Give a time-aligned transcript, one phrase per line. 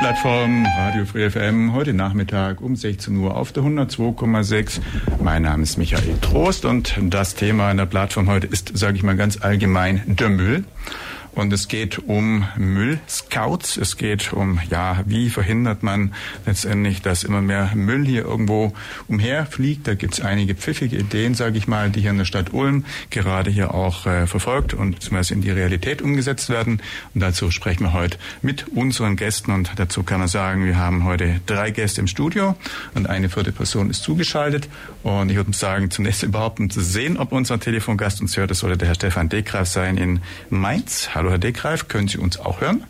[0.00, 4.80] Plattform Radio Free FM heute Nachmittag um 16 Uhr auf der 102,6.
[5.20, 9.16] Mein Name ist Michael Trost und das Thema einer Plattform heute ist, sage ich mal
[9.16, 10.64] ganz allgemein, der Müll.
[11.32, 13.76] Und es geht um Müllscouts.
[13.76, 16.14] Es geht um, ja, wie verhindert man
[16.46, 18.72] letztendlich, dass immer mehr Müll hier irgendwo
[19.06, 19.86] umherfliegt.
[19.86, 22.84] Da gibt es einige pfiffige Ideen, sage ich mal, die hier in der Stadt Ulm
[23.10, 26.80] gerade hier auch äh, verfolgt und zumindest in die Realität umgesetzt werden.
[27.14, 29.52] Und dazu sprechen wir heute mit unseren Gästen.
[29.52, 32.56] Und dazu kann man sagen, wir haben heute drei Gäste im Studio
[32.94, 34.68] und eine vierte Person ist zugeschaltet.
[35.02, 38.58] Und ich würde sagen, zunächst überhaupt um zu sehen, ob unser Telefongast uns hört, das
[38.60, 40.20] sollte der Herr Stefan Dekreif sein in
[40.50, 41.14] Mainz.
[41.18, 41.30] Hallo.
[41.30, 42.84] Herr Deckreif, können Sie uns auch hören?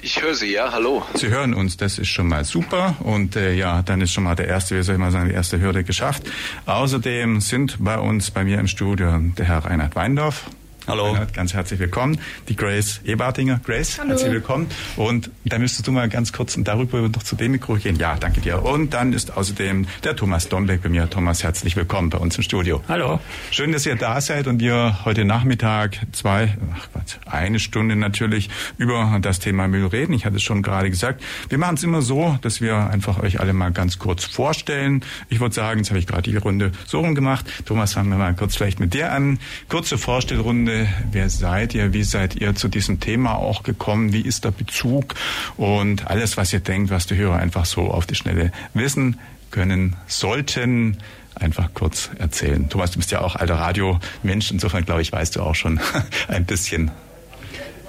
[0.00, 1.02] Ich höre Sie, ja, hallo.
[1.12, 2.96] Sie hören uns, das ist schon mal super.
[3.00, 5.34] Und äh, ja, dann ist schon mal der erste, wie soll ich mal sagen, die
[5.34, 6.22] erste Hürde geschafft.
[6.64, 10.48] Außerdem sind bei uns, bei mir im Studio, der Herr Reinhard Weindorf.
[10.88, 11.10] Hallo.
[11.10, 12.18] Reinhard, ganz herzlich willkommen.
[12.48, 13.60] Die Grace Ebartinger.
[13.62, 14.08] Grace, Hallo.
[14.08, 14.68] herzlich willkommen.
[14.96, 17.96] Und da müsstest du mal ganz kurz darüber noch zu dem Mikro gehen.
[17.96, 18.64] Ja, danke dir.
[18.64, 21.10] Und dann ist außerdem der Thomas Dombeck bei mir.
[21.10, 22.82] Thomas, herzlich willkommen bei uns im Studio.
[22.88, 23.20] Hallo.
[23.50, 28.48] Schön, dass ihr da seid und wir heute Nachmittag zwei, ach Gott, eine Stunde natürlich
[28.78, 30.14] über das Thema Müll reden.
[30.14, 31.22] Ich hatte es schon gerade gesagt.
[31.50, 35.04] Wir machen es immer so, dass wir einfach euch alle mal ganz kurz vorstellen.
[35.28, 37.44] Ich würde sagen, jetzt habe ich gerade die Runde so rum gemacht.
[37.66, 39.38] Thomas, fangen wir mal kurz vielleicht mit dir an.
[39.68, 40.77] Kurze Vorstellrunde
[41.10, 45.14] wer seid ihr, wie seid ihr zu diesem Thema auch gekommen, wie ist der Bezug?
[45.56, 49.18] Und alles, was ihr denkt, was die Hörer einfach so auf die Schnelle wissen
[49.50, 50.98] können sollten
[51.34, 52.68] einfach kurz erzählen.
[52.68, 55.80] Thomas, du bist ja auch alter Radiomensch, insofern glaube ich, weißt du auch schon
[56.28, 56.90] ein bisschen.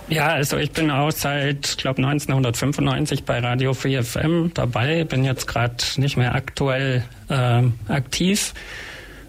[0.08, 5.46] Ja, also ich bin auch seit, glaube 1995 bei Radio Free FM dabei, bin jetzt
[5.46, 8.54] gerade nicht mehr aktuell äh, aktiv,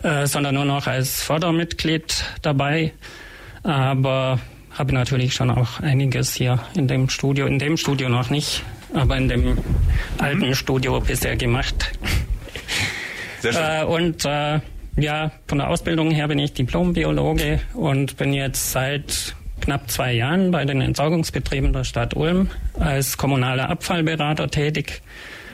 [0.02, 2.92] äh, sondern nur noch als Fördermitglied dabei
[3.62, 4.38] aber
[4.72, 8.62] habe natürlich schon auch einiges hier in dem Studio, in dem Studio noch nicht,
[8.94, 9.58] aber in dem
[10.18, 10.54] alten.
[10.54, 11.92] Studio bisher gemacht.
[13.40, 13.62] Sehr schön.
[13.62, 14.60] Äh, und äh,
[14.96, 20.50] ja, von der Ausbildung her bin ich Diplombiologe und bin jetzt seit knapp zwei Jahren
[20.50, 25.02] bei den Entsorgungsbetrieben der Stadt Ulm als kommunaler Abfallberater tätig.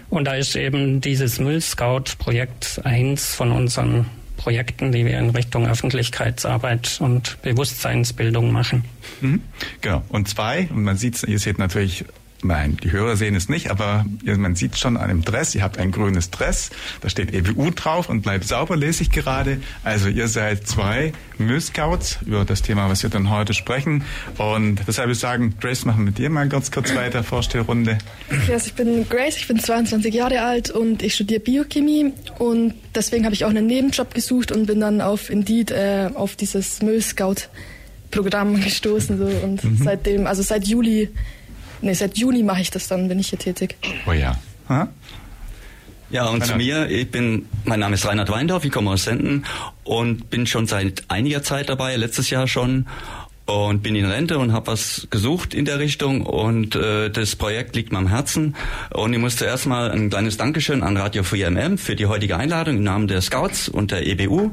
[0.09, 4.07] Und da ist eben dieses Müllscout-Projekt eins von unseren
[4.37, 8.85] Projekten, die wir in Richtung Öffentlichkeitsarbeit und Bewusstseinsbildung machen.
[9.21, 9.43] Mhm.
[9.81, 10.03] Genau.
[10.09, 12.05] Und zwei, und man sieht, ihr seht natürlich
[12.47, 15.79] Nein, die Hörer sehen es nicht, aber man sieht schon an dem Dress, ihr habt
[15.79, 16.71] ein grünes Dress,
[17.01, 19.61] da steht EBU drauf und bleibt sauber, lese ich gerade.
[19.83, 24.05] Also ihr seid zwei Müllscouts über das Thema, was wir dann heute sprechen.
[24.39, 27.99] Und deshalb würde ich sagen, Grace, machen wir mit dir mal ganz kurz weiter, Vorstellrunde.
[28.49, 33.25] Also ich bin Grace, ich bin 22 Jahre alt und ich studiere Biochemie und deswegen
[33.25, 37.49] habe ich auch einen Nebenjob gesucht und bin dann auf Indeed äh, auf dieses Müllscout
[38.13, 39.81] Programm gestoßen so und mhm.
[39.83, 41.11] seitdem, also seit Juli
[41.83, 43.77] Nee, seit Juni mache ich das dann, bin ich hier tätig.
[44.07, 44.37] Oh ja.
[44.69, 44.89] Ha?
[46.11, 49.45] Ja, und zu mir, ich bin, mein Name ist Reinhard Weindorf, ich komme aus Senden
[49.83, 52.87] und bin schon seit einiger Zeit dabei, letztes Jahr schon
[53.47, 57.75] und bin in Rente und habe was gesucht in der Richtung und äh, das Projekt
[57.75, 58.57] liegt mir am Herzen
[58.93, 62.37] und ich muss zuerst mal ein kleines Dankeschön an Radio Free MM für die heutige
[62.37, 64.53] Einladung im Namen der Scouts und der EBU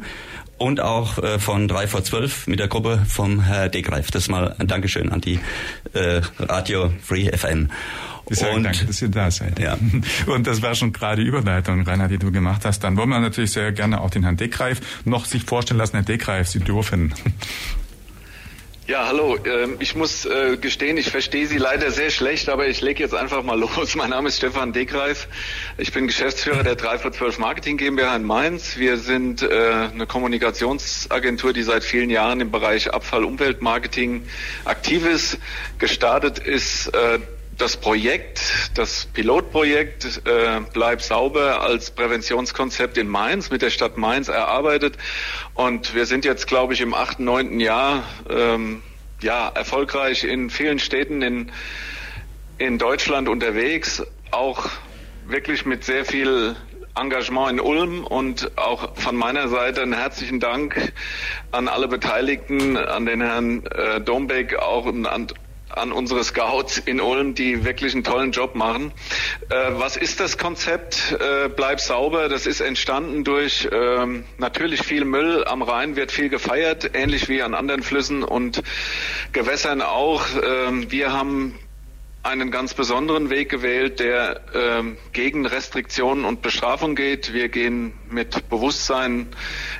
[0.63, 4.11] und auch äh, von 3 vor 12 mit der Gruppe vom Herr Degreif.
[4.11, 5.39] Das mal ein Dankeschön an die
[5.91, 7.69] äh, Radio Free FM.
[8.29, 9.59] Sage und, danke, dass ihr da seid.
[9.59, 9.77] Ja.
[10.27, 12.81] Und das war schon gerade die Überleitung, Rainer, die du gemacht hast.
[12.81, 15.97] Dann wollen wir natürlich sehr gerne auch den Herrn Deckreif noch sich vorstellen lassen.
[15.97, 17.13] Herr Deckreif, Sie dürfen.
[18.85, 19.37] Ja, hallo.
[19.45, 23.15] Ähm, ich muss äh, gestehen, ich verstehe Sie leider sehr schlecht, aber ich lege jetzt
[23.15, 23.95] einfach mal los.
[23.95, 25.29] Mein Name ist Stefan Dekreis.
[25.77, 28.75] Ich bin Geschäftsführer der 3 vor 12 Marketing GmbH in Mainz.
[28.75, 34.27] Wir sind äh, eine Kommunikationsagentur, die seit vielen Jahren im Bereich Abfall-Umweltmarketing
[34.65, 35.37] aktiv ist.
[35.79, 37.19] Gestartet ist äh,
[37.57, 44.27] das Projekt, das Pilotprojekt äh, Bleib sauber als Präventionskonzept in Mainz mit der Stadt Mainz
[44.27, 44.97] erarbeitet.
[45.53, 48.81] Und wir sind jetzt, glaube ich, im achten, neunten Jahr ähm,
[49.21, 51.51] ja, erfolgreich in vielen Städten in,
[52.57, 54.69] in Deutschland unterwegs, auch
[55.25, 56.55] wirklich mit sehr viel
[56.95, 60.93] Engagement in Ulm und auch von meiner Seite einen herzlichen Dank
[61.51, 65.27] an alle Beteiligten, an den Herrn äh, Dombeck, auch an,
[65.77, 68.91] an unsere Scouts in Ulm, die wirklich einen tollen Job machen.
[69.49, 72.29] Äh, was ist das Konzept äh, Bleib sauber?
[72.29, 75.43] Das ist entstanden durch ähm, natürlich viel Müll.
[75.45, 78.61] Am Rhein wird viel gefeiert, ähnlich wie an anderen Flüssen und
[79.31, 80.23] Gewässern auch.
[80.43, 81.57] Ähm, wir haben
[82.23, 87.33] einen ganz besonderen Weg gewählt, der ähm, gegen Restriktionen und Bestrafung geht.
[87.33, 89.27] Wir gehen mit Bewusstsein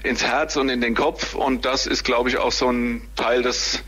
[0.03, 3.43] ins Herz und in den Kopf und das ist, glaube ich, auch so ein Teil
[3.43, 3.81] des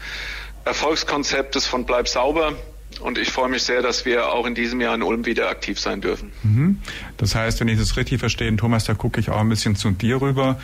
[0.66, 2.54] Erfolgskonzeptes von Bleib sauber.
[3.02, 5.80] Und ich freue mich sehr, dass wir auch in diesem Jahr in Ulm wieder aktiv
[5.80, 6.32] sein dürfen.
[6.44, 6.80] Mhm.
[7.18, 9.92] Das heißt, wenn ich das richtig verstehe, Thomas, da gucke ich auch ein bisschen zu
[9.92, 10.60] dir rüber.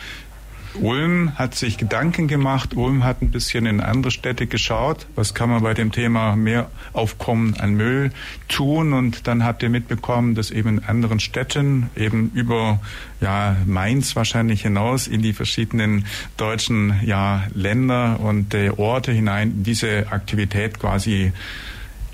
[0.80, 5.50] Ulm hat sich Gedanken gemacht, Ulm hat ein bisschen in andere Städte geschaut, was kann
[5.50, 8.10] man bei dem Thema mehr Aufkommen an Müll
[8.48, 8.92] tun?
[8.92, 12.80] Und dann habt ihr mitbekommen, dass eben in anderen Städten, eben über
[13.20, 20.10] ja, Mainz wahrscheinlich hinaus in die verschiedenen deutschen ja, Länder und äh, Orte hinein diese
[20.10, 21.32] Aktivität quasi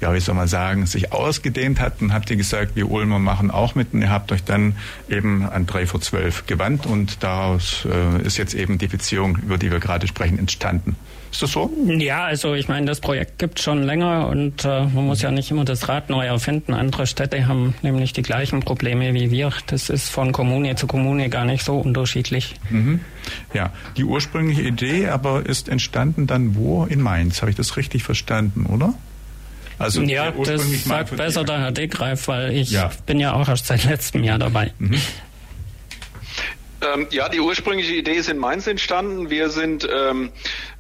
[0.00, 2.00] ja, wie soll man sagen, sich ausgedehnt hat.
[2.00, 4.77] Dann habt ihr gesagt, wir Ulmer machen auch mit und ihr habt euch dann
[5.09, 9.59] eben an 3 vor 12 gewandt und daraus äh, ist jetzt eben die Beziehung, über
[9.59, 10.97] die wir gerade sprechen, entstanden.
[11.31, 11.71] Ist das so?
[11.87, 15.50] Ja, also ich meine, das Projekt gibt schon länger und äh, man muss ja nicht
[15.50, 16.73] immer das Rad neu erfinden.
[16.73, 19.53] Andere Städte haben nämlich die gleichen Probleme wie wir.
[19.67, 22.55] Das ist von Kommune zu Kommune gar nicht so unterschiedlich.
[22.71, 23.00] Mhm.
[23.53, 26.85] Ja, die ursprüngliche Idee aber ist entstanden dann wo?
[26.85, 27.43] In Mainz.
[27.43, 28.95] Habe ich das richtig verstanden, oder?
[29.79, 32.91] Also ja, das sagt besser der Herr Deckreif, weil ich ja.
[33.07, 34.73] bin ja auch erst seit letztem Jahr dabei.
[34.79, 35.01] Mhm.
[36.81, 39.31] Ähm, ja, die ursprüngliche Idee ist in Mainz entstanden.
[39.31, 40.31] Wir sind, ähm,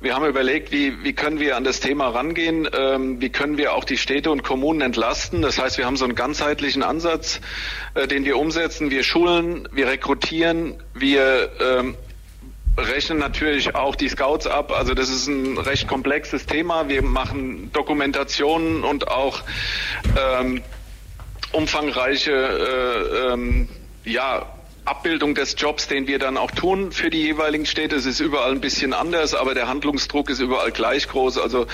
[0.00, 3.74] wir haben überlegt, wie, wie können wir an das Thema rangehen, ähm, wie können wir
[3.74, 5.42] auch die Städte und Kommunen entlasten.
[5.42, 7.40] Das heißt, wir haben so einen ganzheitlichen Ansatz,
[7.94, 8.90] äh, den wir umsetzen.
[8.90, 11.96] Wir schulen, wir rekrutieren, wir ähm,
[12.78, 14.72] rechnen natürlich auch die Scouts ab.
[14.72, 16.88] Also das ist ein recht komplexes Thema.
[16.88, 19.42] Wir machen Dokumentationen und auch
[20.16, 20.62] ähm,
[21.52, 23.68] umfangreiche äh, ähm,
[24.04, 24.46] ja,
[24.84, 27.96] Abbildung des Jobs, den wir dann auch tun für die jeweiligen Städte.
[27.96, 31.38] Es ist überall ein bisschen anders, aber der Handlungsdruck ist überall gleich groß.
[31.38, 31.66] Also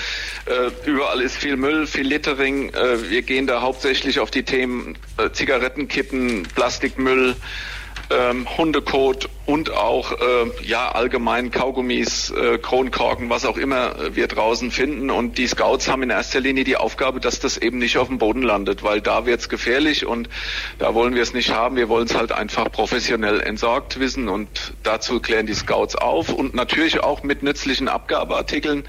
[0.45, 2.73] äh, überall ist viel Müll, viel Littering.
[2.73, 7.37] Äh, wir gehen da hauptsächlich auf die Themen äh, Zigarettenkippen, Plastikmüll,
[8.09, 14.27] ähm, Hundekot und auch äh, ja allgemein Kaugummis, äh, Kronkorken, was auch immer äh, wir
[14.27, 15.09] draußen finden.
[15.09, 18.17] Und die Scouts haben in erster Linie die Aufgabe, dass das eben nicht auf dem
[18.17, 20.29] Boden landet, weil da wird's gefährlich und
[20.79, 21.75] da wollen wir es nicht haben.
[21.75, 26.55] Wir wollen es halt einfach professionell entsorgt wissen und dazu klären die Scouts auf und
[26.55, 28.85] natürlich auch mit nützlichen Abgabeartikeln.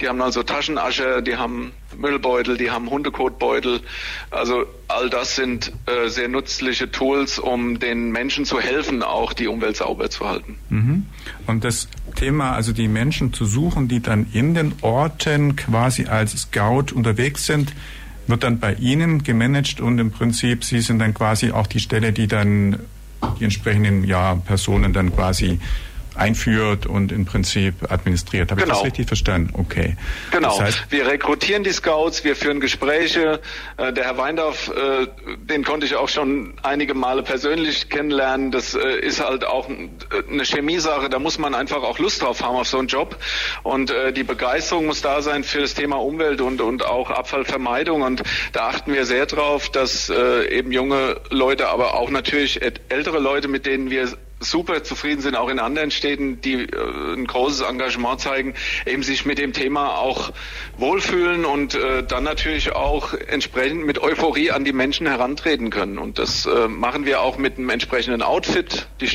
[0.00, 3.80] Die haben also Taschenasche, die haben Müllbeutel, die haben Hundekotbeutel.
[4.30, 9.48] Also all das sind äh, sehr nützliche Tools, um den Menschen zu helfen, auch die
[9.48, 10.58] Umwelt sauber zu halten.
[10.70, 11.06] Mhm.
[11.46, 16.32] Und das Thema, also die Menschen zu suchen, die dann in den Orten quasi als
[16.32, 17.72] Scout unterwegs sind,
[18.26, 22.12] wird dann bei Ihnen gemanagt und im Prinzip Sie sind dann quasi auch die Stelle,
[22.12, 22.78] die dann
[23.38, 25.58] die entsprechenden ja, Personen dann quasi
[26.16, 28.50] einführt und im Prinzip administriert.
[28.50, 28.64] Habe genau.
[28.64, 28.84] ich das genau.
[28.84, 29.50] richtig verstanden?
[29.54, 29.96] Okay.
[30.30, 30.48] Genau.
[30.48, 33.40] Das heißt, wir rekrutieren die Scouts, wir führen Gespräche.
[33.76, 35.06] Äh, der Herr Weindorf, äh,
[35.36, 38.50] den konnte ich auch schon einige Male persönlich kennenlernen.
[38.50, 41.08] Das äh, ist halt auch eine Chemiesache.
[41.08, 43.16] Da muss man einfach auch Lust drauf haben auf so einen Job.
[43.62, 48.02] Und die Begeisterung muss da sein für das Thema Umwelt und, und auch Abfallvermeidung.
[48.02, 48.22] Und
[48.52, 53.66] da achten wir sehr drauf, dass eben junge Leute, aber auch natürlich ältere Leute, mit
[53.66, 54.08] denen wir
[54.44, 58.54] super zufrieden sind, auch in anderen Städten, die äh, ein großes Engagement zeigen,
[58.86, 60.32] eben sich mit dem Thema auch
[60.76, 65.98] wohlfühlen und äh, dann natürlich auch entsprechend mit Euphorie an die Menschen herantreten können.
[65.98, 68.86] Und das äh, machen wir auch mit einem entsprechenden Outfit.
[69.00, 69.06] Die,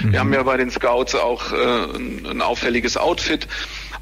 [0.00, 0.12] mhm.
[0.12, 3.46] Wir haben ja bei den Scouts auch äh, ein, ein auffälliges Outfit.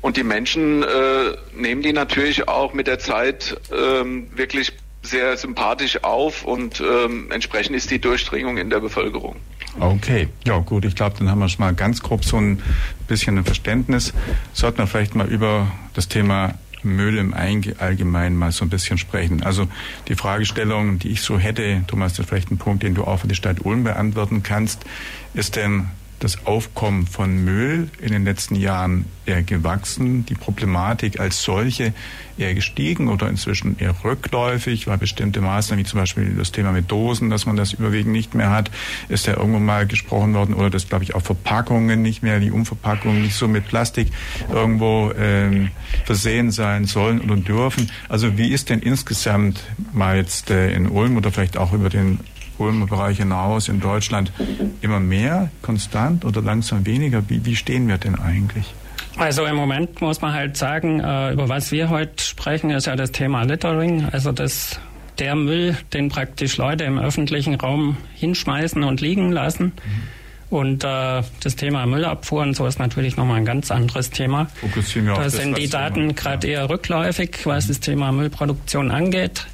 [0.00, 4.73] Und die Menschen äh, nehmen die natürlich auch mit der Zeit ähm, wirklich
[5.07, 9.37] sehr sympathisch auf und ähm, entsprechend ist die Durchdringung in der Bevölkerung.
[9.79, 12.63] Okay, ja gut, ich glaube, dann haben wir schon mal ganz grob so ein
[13.09, 14.13] bisschen ein Verständnis.
[14.53, 19.43] Sollten wir vielleicht mal über das Thema Müll im Allgemeinen mal so ein bisschen sprechen.
[19.43, 19.67] Also
[20.09, 23.21] die Fragestellung, die ich so hätte, Thomas, das ist vielleicht ein Punkt, den du auch
[23.21, 24.85] für die Stadt Ulm beantworten kannst,
[25.33, 25.89] ist denn
[26.21, 31.92] das Aufkommen von Müll in den letzten Jahren eher gewachsen, die Problematik als solche
[32.37, 36.90] eher gestiegen oder inzwischen eher rückläufig, weil bestimmte Maßnahmen, wie zum Beispiel das Thema mit
[36.90, 38.71] Dosen, dass man das überwiegend nicht mehr hat,
[39.09, 42.50] ist ja irgendwo mal gesprochen worden oder dass, glaube ich, auch Verpackungen nicht mehr, die
[42.50, 44.09] Umverpackungen nicht so mit Plastik
[44.50, 45.71] irgendwo ähm,
[46.04, 47.90] versehen sein sollen oder dürfen.
[48.09, 49.61] Also wie ist denn insgesamt
[49.92, 52.18] mal jetzt äh, in Ulm oder vielleicht auch über den
[52.59, 54.33] Ulmer Bereich hinaus in Deutschland
[54.81, 57.29] immer mehr, konstant oder langsam weniger?
[57.29, 58.75] Wie, wie stehen wir denn eigentlich?
[59.17, 62.97] Also im Moment muss man halt sagen, äh, über was wir heute sprechen, ist ja
[62.97, 64.81] das Thema Littering, also das
[65.19, 69.67] der Müll, den praktisch Leute im öffentlichen Raum hinschmeißen und liegen lassen.
[69.67, 70.03] Mhm.
[70.51, 74.47] Und äh, das Thema Müllabfuhr und so ist natürlich nochmal ein ganz anderes Thema.
[74.55, 77.69] Fokussieren wir da sind die Daten gerade eher rückläufig, was mhm.
[77.69, 79.47] das Thema Müllproduktion angeht.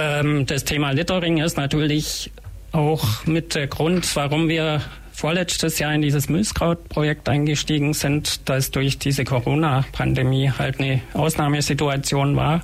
[0.00, 2.30] Ähm, das Thema Littering ist natürlich
[2.72, 4.80] auch mit der Grund, warum wir
[5.12, 12.62] vorletztes Jahr in dieses Müllskraut-Projekt eingestiegen sind, das durch diese Corona-Pandemie halt eine Ausnahmesituation war.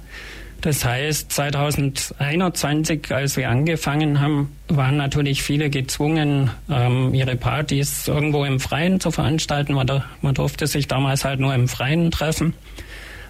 [0.62, 8.47] Das heißt, 2021, als wir angefangen haben, waren natürlich viele gezwungen, ähm, ihre Partys irgendwo
[8.47, 9.75] im Freien zu veranstalten.
[9.75, 12.55] Man durfte sich damals halt nur im Freien treffen.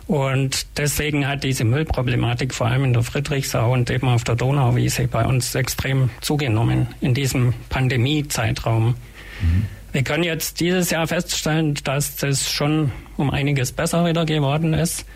[0.07, 5.09] Und deswegen hat diese Müllproblematik vor allem in der Friedrichsau und eben auf der Donauwiese
[5.09, 8.95] bei uns extrem zugenommen in diesem Pandemiezeitraum.
[9.41, 9.67] Mhm.
[9.93, 15.07] Wir können jetzt dieses Jahr feststellen, dass das schon um einiges besser wieder geworden ist.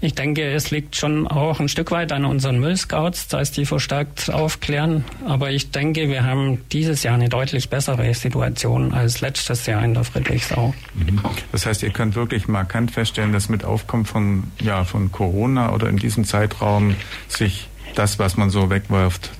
[0.00, 4.30] Ich denke, es liegt schon auch ein Stück weit an unseren Müllscouts, dass die verstärkt
[4.30, 5.04] aufklären.
[5.26, 9.94] Aber ich denke, wir haben dieses Jahr eine deutlich bessere Situation als letztes Jahr in
[9.94, 10.74] der Friedrichsau.
[10.94, 11.20] Mhm.
[11.50, 15.88] Das heißt, ihr könnt wirklich markant feststellen, dass mit Aufkommen von, ja, von Corona oder
[15.88, 16.94] in diesem Zeitraum
[17.28, 19.30] sich das, was man so wegwirft,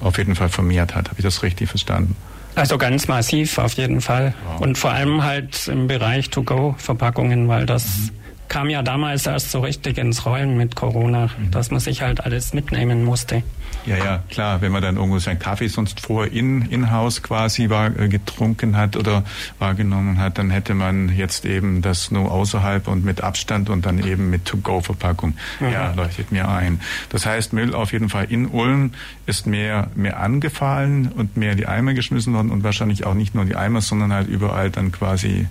[0.00, 1.08] auf jeden Fall vermehrt hat.
[1.08, 2.16] Habe ich das richtig verstanden?
[2.54, 4.32] Also ganz massiv auf jeden Fall.
[4.46, 4.60] Wow.
[4.62, 9.60] Und vor allem halt im Bereich To-Go-Verpackungen, weil das mhm kam ja damals erst so
[9.60, 11.50] richtig ins Rollen mit Corona, mhm.
[11.50, 13.42] dass man sich halt alles mitnehmen musste.
[13.86, 14.60] Ja, ja, klar.
[14.60, 18.76] Wenn man dann irgendwo seinen Kaffee sonst vorher in, in Haus quasi war, äh, getrunken
[18.76, 19.22] hat oder
[19.58, 24.04] wahrgenommen hat, dann hätte man jetzt eben das nur außerhalb und mit Abstand und dann
[24.04, 25.34] eben mit To-Go-Verpackung.
[25.60, 25.70] Mhm.
[25.70, 26.80] Ja, leuchtet mir ein.
[27.10, 28.92] Das heißt, Müll auf jeden Fall in Ulm
[29.26, 33.34] ist mehr, mehr angefallen und mehr in die Eimer geschmissen worden und wahrscheinlich auch nicht
[33.34, 35.46] nur die Eimer, sondern halt überall dann quasi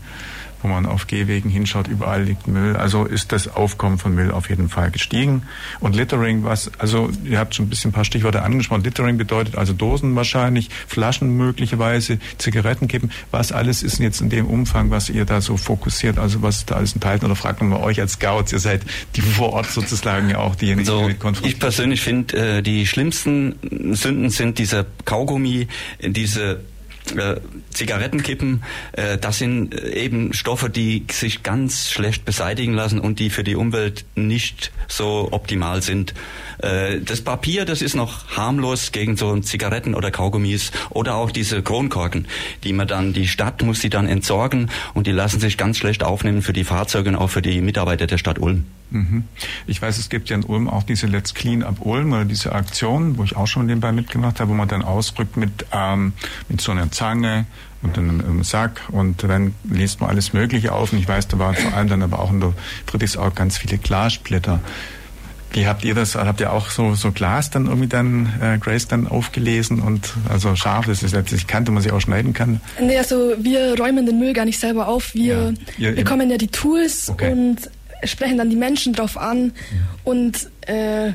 [0.65, 2.75] wo man auf Gehwegen hinschaut, überall liegt Müll.
[2.75, 5.43] Also ist das Aufkommen von Müll auf jeden Fall gestiegen.
[5.79, 8.84] Und Littering, was, also ihr habt schon ein bisschen ein paar Stichworte angesprochen.
[8.84, 13.12] Littering bedeutet also Dosen wahrscheinlich, Flaschen möglicherweise, Zigaretten geben.
[13.29, 16.77] Was alles ist jetzt in dem Umfang, was ihr da so fokussiert, also was da
[16.77, 17.25] alles enthalten?
[17.25, 18.81] Oder fragt man mal euch als Scouts, ihr seid
[19.15, 22.62] die vor Ort sozusagen ja auch diejenigen, so, die damit konfrontiert Ich persönlich finde, äh,
[22.63, 23.55] die schlimmsten
[23.93, 25.67] Sünden sind diese Kaugummi,
[26.01, 26.62] diese
[27.12, 27.39] äh,
[27.71, 33.29] Zigarettenkippen, äh, das sind äh, eben Stoffe, die sich ganz schlecht beseitigen lassen und die
[33.29, 36.13] für die Umwelt nicht so optimal sind.
[36.59, 41.62] Äh, das Papier, das ist noch harmlos gegen so Zigaretten oder Kaugummis oder auch diese
[41.62, 42.27] Kronkorken,
[42.63, 46.03] die man dann, die Stadt muss sie dann entsorgen und die lassen sich ganz schlecht
[46.03, 48.65] aufnehmen für die Fahrzeuge und auch für die Mitarbeiter der Stadt Ulm.
[48.91, 49.24] Mhm.
[49.67, 52.51] Ich weiß, es gibt ja in Ulm auch diese Let's Clean Up Ulm oder diese
[52.53, 56.13] Aktion, wo ich auch schon nebenbei mitgemacht habe, wo man dann ausrückt mit, ähm,
[56.50, 57.46] mit so einer Zange
[57.82, 60.94] und einem, Sack und dann liest man alles Mögliche auf.
[60.94, 62.54] Und ich weiß, da waren vor allem dann aber auch in der
[62.88, 64.60] Friedrichsau ganz viele Glasblätter.
[65.52, 66.16] Wie habt ihr das?
[66.16, 70.56] Habt ihr auch so, so Glas dann irgendwie dann, äh, Grace dann aufgelesen und also
[70.56, 72.60] scharf, das ist letztlich Kante, man sich auch schneiden kann?
[72.82, 75.14] Nee, also wir räumen den Müll gar nicht selber auf.
[75.14, 77.32] Wir ja, bekommen ja die Tools okay.
[77.32, 77.70] und
[78.04, 79.78] sprechen dann die Menschen drauf an ja.
[80.04, 81.14] und äh,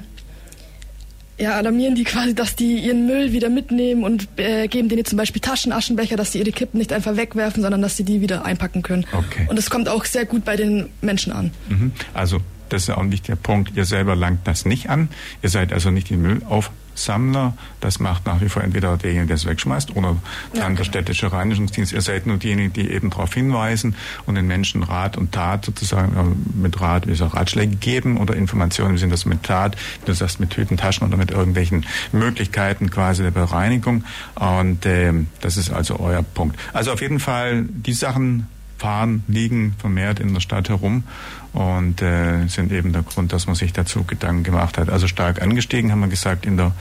[1.40, 5.16] ja, alarmieren die quasi, dass die ihren Müll wieder mitnehmen und äh, geben denen zum
[5.16, 8.82] Beispiel Taschenaschenbecher, dass sie ihre Kippen nicht einfach wegwerfen, sondern dass sie die wieder einpacken
[8.82, 9.06] können.
[9.12, 9.46] Okay.
[9.48, 11.50] Und es kommt auch sehr gut bei den Menschen an.
[11.68, 11.92] Mhm.
[12.12, 13.72] Also das ist auch nicht der Punkt.
[13.74, 15.08] Ihr selber langt das nicht an.
[15.42, 16.70] Ihr seid also nicht die Müllauf
[17.04, 17.54] Sammler.
[17.80, 20.16] Das macht nach wie vor entweder derjenige, der es wegschmeißt, oder
[20.54, 21.92] dann ja, der städtische Reinigungsdienst.
[21.92, 23.94] Ihr seid nur diejenigen, die eben darauf hinweisen
[24.26, 28.34] und den Menschen Rat und Tat sozusagen äh, mit Rat, wie gesagt, Ratschläge geben oder
[28.34, 31.86] Informationen, wie sind das mit Tat, wie du sagst, mit Tüten, Taschen oder mit irgendwelchen
[32.12, 34.04] Möglichkeiten quasi der Bereinigung.
[34.34, 36.58] Und äh, das ist also euer Punkt.
[36.72, 38.46] Also auf jeden Fall die Sachen
[38.80, 41.04] fahren, liegen vermehrt in der Stadt herum
[41.52, 44.88] und äh, sind eben der Grund, dass man sich dazu Gedanken gemacht hat.
[44.88, 46.72] Also stark angestiegen, haben wir gesagt, in der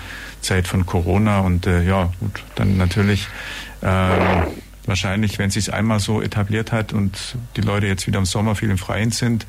[0.41, 3.27] Zeit von Corona und äh, ja, gut, dann natürlich
[3.81, 3.88] äh,
[4.85, 8.55] wahrscheinlich, wenn es sich einmal so etabliert hat und die Leute jetzt wieder im Sommer
[8.55, 9.45] viel im Freien sind,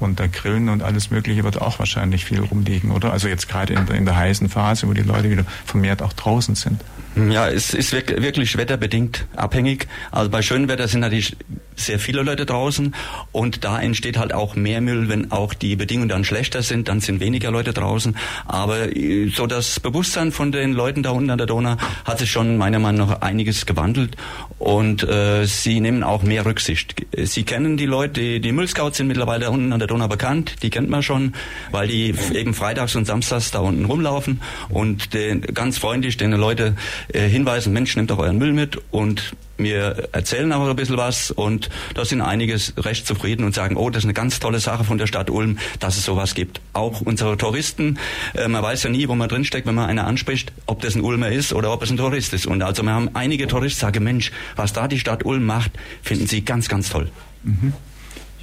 [0.00, 3.12] und der Grillen und alles Mögliche wird auch wahrscheinlich viel rumliegen, oder?
[3.12, 6.54] Also jetzt gerade in, in, der heißen Phase, wo die Leute wieder vermehrt auch draußen
[6.54, 6.80] sind.
[7.16, 9.86] Ja, es ist wirklich wetterbedingt abhängig.
[10.10, 11.36] Also bei schönem Wetter sind natürlich
[11.76, 12.94] sehr viele Leute draußen
[13.32, 17.00] und da entsteht halt auch mehr Müll, wenn auch die Bedingungen dann schlechter sind, dann
[17.00, 18.16] sind weniger Leute draußen.
[18.46, 22.30] Aber äh, so das Bewusstsein von den Leuten da unten an der Donau hat sich
[22.30, 24.16] schon meiner Meinung nach einiges gewandelt
[24.58, 26.94] und äh, sie nehmen auch mehr Rücksicht.
[27.16, 30.70] Sie kennen die Leute, die, die Müllscouts sind mittlerweile unten an der Donau bekannt, die
[30.70, 31.34] kennt man schon,
[31.70, 36.76] weil die eben freitags und samstags da unten rumlaufen und den, ganz freundlich den Leute
[37.12, 41.30] äh, hinweisen, Mensch, nehmt doch euren Müll mit und wir erzählen auch ein bisschen was
[41.30, 44.84] und da sind einiges recht zufrieden und sagen, oh, das ist eine ganz tolle Sache
[44.84, 46.60] von der Stadt Ulm, dass es sowas gibt.
[46.72, 47.98] Auch unsere Touristen,
[48.34, 51.02] äh, man weiß ja nie, wo man drinsteckt, wenn man einer anspricht, ob das ein
[51.02, 52.46] Ulmer ist oder ob es ein Tourist ist.
[52.46, 56.26] Und also wir haben einige Touristen, sagen, Mensch, was da die Stadt Ulm macht, finden
[56.26, 57.10] sie ganz, ganz toll.
[57.44, 57.72] Mhm.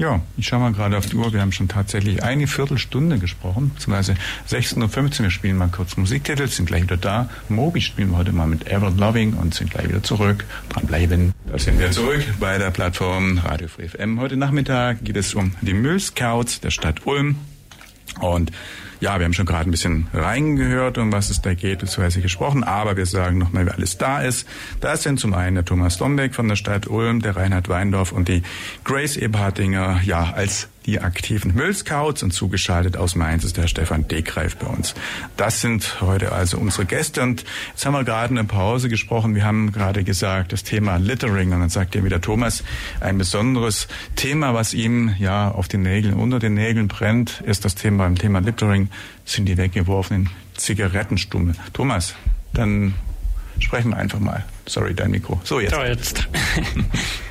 [0.01, 1.31] Ja, ich schaue mal gerade auf die Uhr.
[1.31, 4.15] Wir haben schon tatsächlich eine Viertelstunde gesprochen, beziehungsweise
[4.49, 5.23] 16.15 Uhr.
[5.25, 7.29] Wir spielen mal kurz Musiktitel, sind gleich wieder da.
[7.49, 10.43] Moby spielen wir heute mal mit Ever Loving und sind gleich wieder zurück.
[10.69, 11.33] Dranbleiben.
[11.45, 14.19] Da sind wir zurück bei der Plattform Radio Free FM.
[14.19, 17.35] Heute Nachmittag geht es um die Müllscouts der Stadt Ulm.
[18.19, 18.51] Und
[19.01, 22.63] ja, wir haben schon gerade ein bisschen reingehört, um was es da geht, beziehungsweise gesprochen,
[22.63, 24.47] aber wir sagen nochmal, wer alles da ist.
[24.79, 28.27] Da sind zum einen der Thomas Dombeck von der Stadt Ulm, der Reinhard Weindorf und
[28.27, 28.43] die
[28.83, 34.55] Grace Eberhardinger, ja, als die aktiven Müllscouts und zugeschaltet aus Mainz ist der Stefan Degreif
[34.55, 34.95] bei uns.
[35.37, 39.35] Das sind heute also unsere Gäste und jetzt haben wir gerade eine Pause gesprochen.
[39.35, 42.63] Wir haben gerade gesagt, das Thema Littering und dann sagt ja wieder Thomas,
[42.99, 47.75] ein besonderes Thema, was ihm ja auf den Nägeln, unter den Nägeln brennt, ist das
[47.75, 48.89] Thema beim Thema Littering
[49.25, 51.55] sind die weggeworfenen Zigarettenstummel.
[51.73, 52.15] Thomas,
[52.53, 52.95] dann
[53.59, 54.43] sprechen wir einfach mal.
[54.65, 55.39] Sorry, dein Mikro.
[55.43, 55.75] So, jetzt.
[55.75, 56.27] So, jetzt.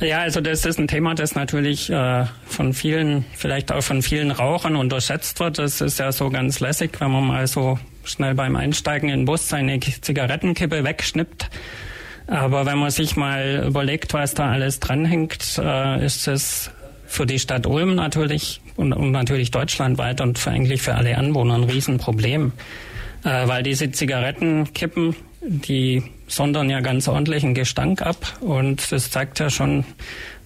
[0.00, 4.30] Ja, also das ist ein Thema, das natürlich äh, von vielen, vielleicht auch von vielen
[4.30, 5.58] Rauchern unterschätzt wird.
[5.58, 9.24] Das ist ja so ganz lässig, wenn man mal so schnell beim Einsteigen in den
[9.26, 11.50] Bus seine Zigarettenkippe wegschnippt.
[12.26, 16.70] Aber wenn man sich mal überlegt, was da alles dranhängt, äh, ist es
[17.06, 21.54] für die Stadt Ulm natürlich und, und natürlich deutschlandweit und für eigentlich für alle Anwohner
[21.54, 22.52] ein Riesenproblem.
[23.24, 29.50] Äh, weil diese Zigarettenkippen, die sondern ja ganz ordentlichen Gestank ab und das zeigt ja
[29.50, 29.84] schon,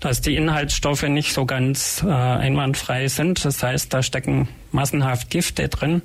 [0.00, 3.44] dass die Inhaltsstoffe nicht so ganz äh, einwandfrei sind.
[3.44, 6.02] Das heißt, da stecken massenhaft Gifte drin.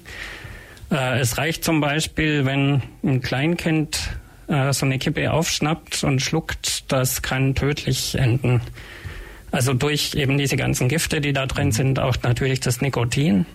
[0.92, 4.12] Äh, es reicht zum Beispiel, wenn ein Kleinkind
[4.48, 8.62] äh, so eine Kippe aufschnappt und schluckt, das kann tödlich enden.
[9.52, 13.46] Also durch eben diese ganzen Gifte, die da drin sind, auch natürlich das Nikotin.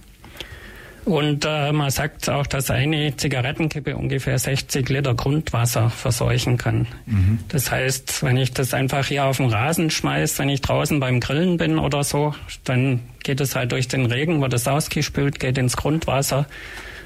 [1.07, 6.89] Und äh, man sagt auch, dass eine Zigarettenkippe ungefähr 60 Liter Grundwasser verseuchen kann.
[7.07, 7.39] Mhm.
[7.47, 11.21] Das heißt, wenn ich das einfach hier auf den Rasen schmeiß, wenn ich draußen beim
[11.21, 15.59] Grillen bin oder so, dann geht es halt durch den Regen, wird es ausgespült, geht
[15.59, 16.47] ins Grundwasser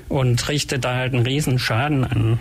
[0.09, 2.38] und richtet da halt einen riesen Schaden an.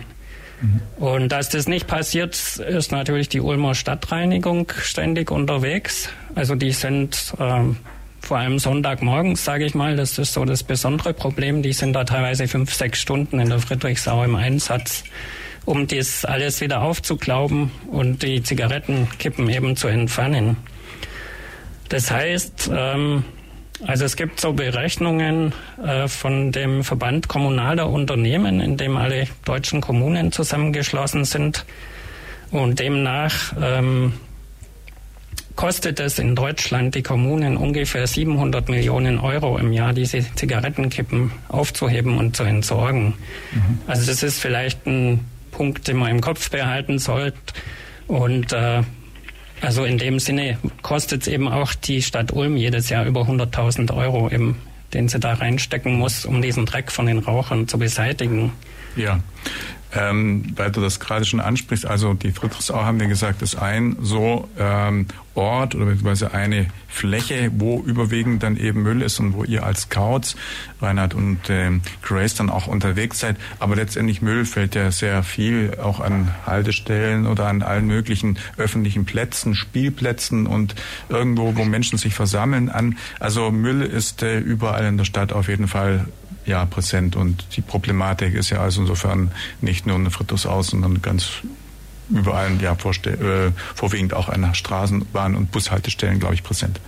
[0.62, 0.80] Mhm.
[0.96, 6.08] Und dass das nicht passiert, ist natürlich die Ulmer Stadtreinigung ständig unterwegs.
[6.34, 7.76] Also die sind ähm,
[8.20, 11.62] vor allem Sonntagmorgens, sage ich mal, das ist so das besondere Problem.
[11.62, 15.04] Die sind da teilweise fünf, sechs Stunden in der Friedrichsau im Einsatz,
[15.64, 20.56] um das alles wieder aufzuklauben und die Zigarettenkippen eben zu entfernen.
[21.88, 23.24] Das heißt, ähm,
[23.86, 25.52] also es gibt so Berechnungen
[25.82, 31.64] äh, von dem Verband kommunaler Unternehmen, in dem alle deutschen Kommunen zusammengeschlossen sind.
[32.50, 34.12] Und demnach ähm,
[35.60, 42.16] kostet es in Deutschland die Kommunen ungefähr 700 Millionen Euro im Jahr, diese Zigarettenkippen aufzuheben
[42.16, 43.12] und zu entsorgen.
[43.52, 43.78] Mhm.
[43.86, 45.20] Also das ist vielleicht ein
[45.50, 47.36] Punkt, den man im Kopf behalten sollte.
[48.06, 48.82] Und äh,
[49.60, 53.94] also in dem Sinne kostet es eben auch die Stadt Ulm jedes Jahr über 100.000
[53.94, 54.56] Euro, im,
[54.94, 58.52] den sie da reinstecken muss, um diesen Dreck von den Rauchern zu beseitigen.
[58.96, 59.20] Ja,
[59.92, 63.96] ähm, weil du das gerade schon ansprichst, also die Friedrichsau haben wir gesagt, ist ein
[64.00, 69.44] so ähm, Ort oder beziehungsweise eine Fläche, wo überwiegend dann eben Müll ist und wo
[69.44, 70.36] ihr als Scouts,
[70.80, 73.36] Reinhard und ähm, Grace, dann auch unterwegs seid.
[73.58, 79.04] Aber letztendlich Müll fällt ja sehr viel auch an Haltestellen oder an allen möglichen öffentlichen
[79.04, 80.74] Plätzen, Spielplätzen und
[81.08, 82.98] irgendwo, wo Menschen sich versammeln an.
[83.20, 86.06] Also Müll ist äh, überall in der Stadt auf jeden Fall
[86.46, 87.16] ja präsent.
[87.16, 91.30] Und die Problematik ist ja also insofern nicht nur eine Friedrichshaus, sondern ganz
[92.10, 96.80] überall, ja, äh, vorwiegend auch an Straßenbahn- und Bushaltestellen, glaube ich, präsent.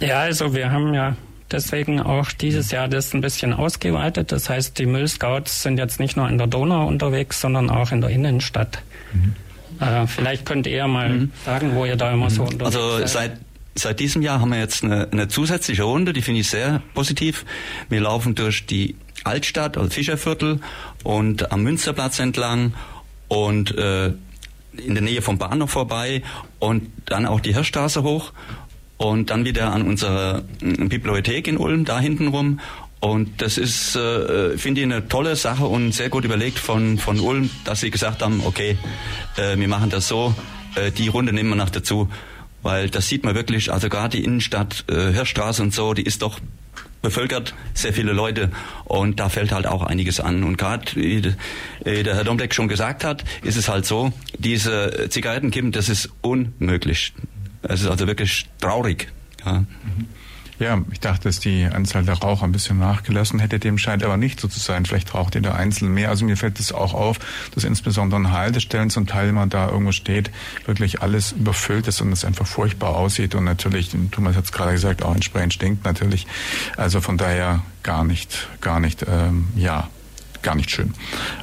[0.00, 1.16] Ja, also wir haben ja
[1.50, 4.32] deswegen auch dieses Jahr das ein bisschen ausgeweitet.
[4.32, 8.00] Das heißt, die Müllscouts sind jetzt nicht nur in der Donau unterwegs, sondern auch in
[8.00, 8.82] der Innenstadt.
[9.12, 9.34] Mhm.
[9.80, 11.32] Äh, vielleicht könnt ihr mal mhm.
[11.44, 13.02] sagen, wo ihr da immer so unterwegs also seid.
[13.02, 13.32] Also seit
[13.74, 17.44] Seit diesem Jahr haben wir jetzt eine, eine zusätzliche Runde, die finde ich sehr positiv.
[17.88, 20.60] Wir laufen durch die Altstadt, also Fischerviertel
[21.04, 22.74] und am Münsterplatz entlang
[23.28, 24.12] und äh,
[24.76, 26.22] in der Nähe vom Bahnhof vorbei
[26.58, 28.32] und dann auch die Hirschstraße hoch
[28.96, 32.60] und dann wieder an unserer äh, Bibliothek in Ulm, da hinten rum.
[33.00, 37.18] Und das ist, äh, finde ich, eine tolle Sache und sehr gut überlegt von, von
[37.18, 38.78] Ulm, dass sie gesagt haben, okay,
[39.36, 40.34] äh, wir machen das so,
[40.76, 42.08] äh, die Runde nehmen wir noch dazu.
[42.62, 46.22] Weil das sieht man wirklich, also gerade die Innenstadt, äh, Hirschstraße und so, die ist
[46.22, 46.40] doch
[47.02, 48.50] bevölkert sehr viele Leute
[48.84, 50.44] und da fällt halt auch einiges an.
[50.44, 51.20] Und gerade, wie
[51.84, 57.12] der Herr Dombeck schon gesagt hat, ist es halt so, diese Zigarettenkippen, das ist unmöglich.
[57.62, 59.08] Es ist also wirklich traurig.
[59.44, 59.60] Ja.
[59.60, 59.66] Mhm.
[60.62, 63.58] Ja, ich dachte, dass die Anzahl der Raucher ein bisschen nachgelassen hätte.
[63.58, 64.86] Dem scheint aber nicht so zu sein.
[64.86, 66.08] Vielleicht raucht jeder Einzelne mehr.
[66.08, 67.18] Also mir fällt es auch auf,
[67.52, 70.30] dass insbesondere an Haltestellen zum Teil, wenn man da irgendwo steht,
[70.64, 73.34] wirklich alles überfüllt ist und es einfach furchtbar aussieht.
[73.34, 76.28] Und natürlich, Thomas hat es gerade gesagt, auch entsprechend stinkt natürlich.
[76.76, 79.88] Also von daher gar nicht, gar nicht, ähm, ja,
[80.42, 80.94] gar nicht schön.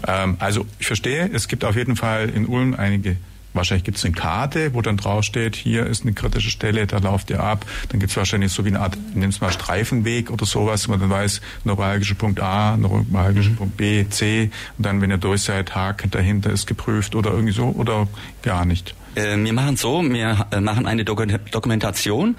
[0.08, 3.18] Ähm, also ich verstehe, es gibt auf jeden Fall in Ulm einige
[3.54, 7.30] Wahrscheinlich gibt es eine Karte, wo dann draufsteht, hier ist eine kritische Stelle, da lauft
[7.30, 7.66] ihr ab.
[7.90, 10.92] Dann gibt es wahrscheinlich so wie eine Art, nimm es mal Streifenweg oder sowas, wo
[10.92, 15.42] man dann weiß, neuralgischer Punkt A, neuralgischer Punkt B, C und dann, wenn ihr durch
[15.42, 18.08] seid, Haken dahinter ist geprüft oder irgendwie so oder
[18.44, 18.94] gar nicht.
[19.20, 22.36] Äh, wir machen so, wir äh, machen eine Dokumentation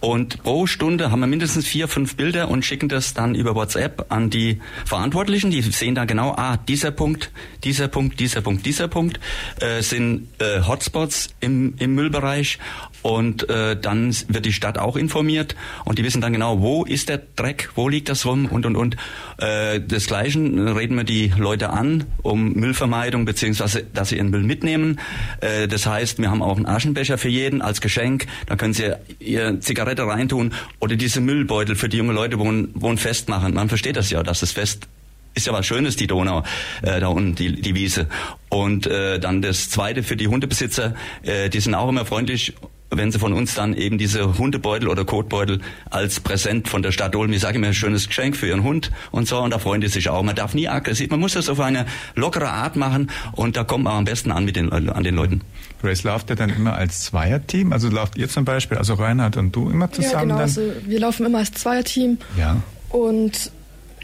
[0.00, 4.06] und pro Stunde haben wir mindestens vier, fünf Bilder und schicken das dann über WhatsApp
[4.08, 5.50] an die Verantwortlichen.
[5.50, 7.30] Die sehen da genau, ah, dieser Punkt,
[7.62, 9.20] dieser Punkt, dieser Punkt, dieser Punkt
[9.60, 12.58] äh, sind äh, Hotspots im, im Müllbereich
[13.06, 17.08] und äh, dann wird die Stadt auch informiert und die wissen dann genau, wo ist
[17.08, 18.96] der Dreck, wo liegt das rum und und und.
[19.38, 24.98] Äh, desgleichen reden wir die Leute an um Müllvermeidung beziehungsweise dass sie ihren Müll mitnehmen.
[25.40, 28.26] Äh, das heißt, wir haben auch einen Aschenbecher für jeden als Geschenk.
[28.46, 28.90] Da können sie
[29.20, 33.54] ihr Zigarette reintun oder diese Müllbeutel für die junge Leute wohnen, wohnen festmachen.
[33.54, 34.88] Man versteht das ja, dass das fest
[35.36, 36.42] ist ja was Schönes, die Donau,
[36.82, 38.08] äh, da unten, die, die Wiese.
[38.48, 42.54] Und äh, dann das Zweite für die Hundebesitzer, äh, die sind auch immer freundlich
[42.90, 47.14] wenn sie von uns dann eben diese Hundebeutel oder Kotbeutel als Präsent von der Stadt
[47.16, 47.32] holen.
[47.32, 49.88] Ich sage immer ein schönes Geschenk für ihren Hund und so und da freuen die
[49.88, 50.22] sich auch.
[50.22, 53.84] Man darf nie aggressiv, man muss das auf eine lockere Art machen und da kommt
[53.84, 55.40] man am besten an mit den, an den Leuten.
[55.82, 57.72] Grace, lauft ihr dann immer als Zweierteam?
[57.72, 60.12] Also lauft ihr zum Beispiel, also Reinhard und du immer zusammen?
[60.12, 60.34] Ja, genau.
[60.34, 60.42] Dann?
[60.42, 62.18] Also wir laufen immer als Zweierteam.
[62.38, 62.62] Ja.
[62.88, 63.50] Und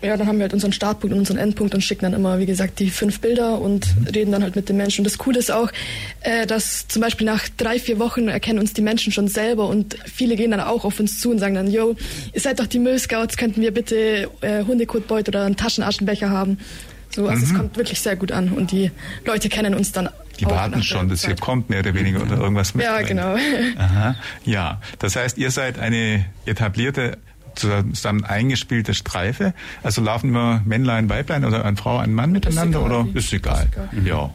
[0.03, 2.47] ja, dann haben wir halt unseren Startpunkt und unseren Endpunkt und schicken dann immer, wie
[2.47, 5.01] gesagt, die fünf Bilder und reden dann halt mit den Menschen.
[5.01, 5.71] Und das Coole ist auch,
[6.21, 9.97] äh, dass zum Beispiel nach drei, vier Wochen erkennen uns die Menschen schon selber und
[10.05, 11.97] viele gehen dann auch auf uns zu und sagen dann, yo,
[12.33, 16.59] ihr seid doch die Müllscouts, könnten wir bitte äh, Hundekotbeutel oder einen Taschenaschenbecher haben.
[17.11, 17.53] So, also mhm.
[17.53, 18.91] es kommt wirklich sehr gut an und die
[19.25, 20.09] Leute kennen uns dann
[20.41, 22.85] die warten schon, dass ihr kommt, mehr oder weniger, oder irgendwas mit.
[22.85, 23.37] Ja, genau.
[23.79, 24.17] Aha.
[24.45, 27.19] Ja, das heißt, ihr seid eine etablierte
[27.55, 29.55] zusammen eingespielte Streife?
[29.83, 33.65] Also laufen immer Männlein, Weiblein oder eine Frau, ein Mann miteinander ist oder ist egal?
[33.65, 34.07] Ist egal.
[34.07, 34.35] Ja.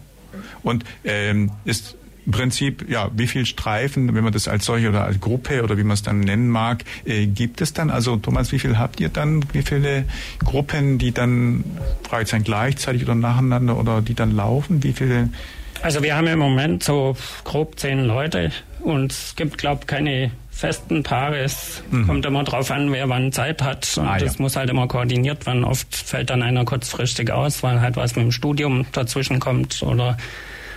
[0.64, 1.96] Und ähm, ist
[2.28, 5.78] im Prinzip, ja, wie viele Streifen, wenn man das als solche oder als Gruppe oder
[5.78, 7.90] wie man es dann nennen mag, äh, gibt es dann?
[7.90, 9.46] Also Thomas, wie viel habt ihr dann?
[9.54, 10.04] Wie viele
[10.44, 11.64] Gruppen, die dann
[12.04, 14.84] Fragezeichen gleichzeitig oder nacheinander oder die dann laufen?
[14.84, 15.30] Wie viele?
[15.82, 18.52] Also wir haben im Moment so grob zehn Leute
[18.82, 21.38] und es gibt, glaube ich, keine festen Paare.
[21.38, 22.08] Es mhm.
[22.08, 23.96] kommt immer drauf an, wer wann Zeit hat.
[23.98, 24.42] Und ah, das ja.
[24.42, 25.64] muss halt immer koordiniert werden.
[25.64, 30.18] Oft fällt dann einer kurzfristig aus, weil halt was mit dem Studium dazwischen kommt oder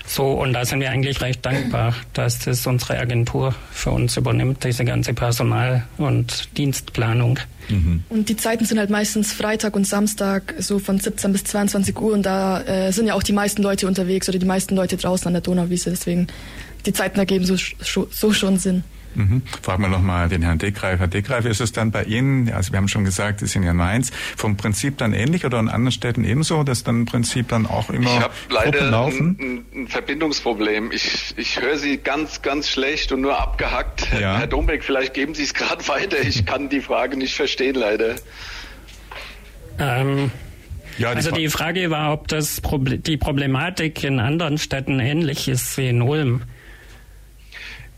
[0.06, 0.32] so.
[0.32, 4.84] Und da sind wir eigentlich recht dankbar, dass das unsere Agentur für uns übernimmt, diese
[4.84, 7.38] ganze Personal- und Dienstplanung.
[7.70, 8.04] Mhm.
[8.10, 12.12] Und die Zeiten sind halt meistens Freitag und Samstag, so von 17 bis 22 Uhr.
[12.12, 15.26] Und da äh, sind ja auch die meisten Leute unterwegs oder die meisten Leute draußen
[15.26, 15.88] an der Donauwiese.
[15.88, 16.26] Deswegen
[16.84, 17.56] die Zeiten ergeben so,
[18.10, 18.84] so schon Sinn.
[19.14, 19.42] Mhm.
[19.62, 21.00] Fragen wir nochmal den Herrn Deckreif.
[21.00, 23.72] Herr Deckreif, ist es dann bei Ihnen, also wir haben schon gesagt, Sie sind ja
[23.72, 27.48] in Mainz, vom Prinzip dann ähnlich oder in anderen Städten ebenso, dass dann im Prinzip
[27.48, 30.92] dann auch immer Ich habe leider ein, ein, Verbindungsproblem.
[30.92, 34.08] Ich, ich höre Sie ganz, ganz schlecht und nur abgehackt.
[34.20, 34.38] Ja.
[34.38, 36.20] Herr Dombeck, vielleicht geben Sie es gerade weiter.
[36.20, 38.16] Ich kann die Frage nicht verstehen, leider.
[39.78, 40.30] Ähm,
[40.98, 45.48] ja, die also die Frage war, ob das Proble die Problematik in anderen Städten ähnlich
[45.48, 46.42] ist wie in Ulm.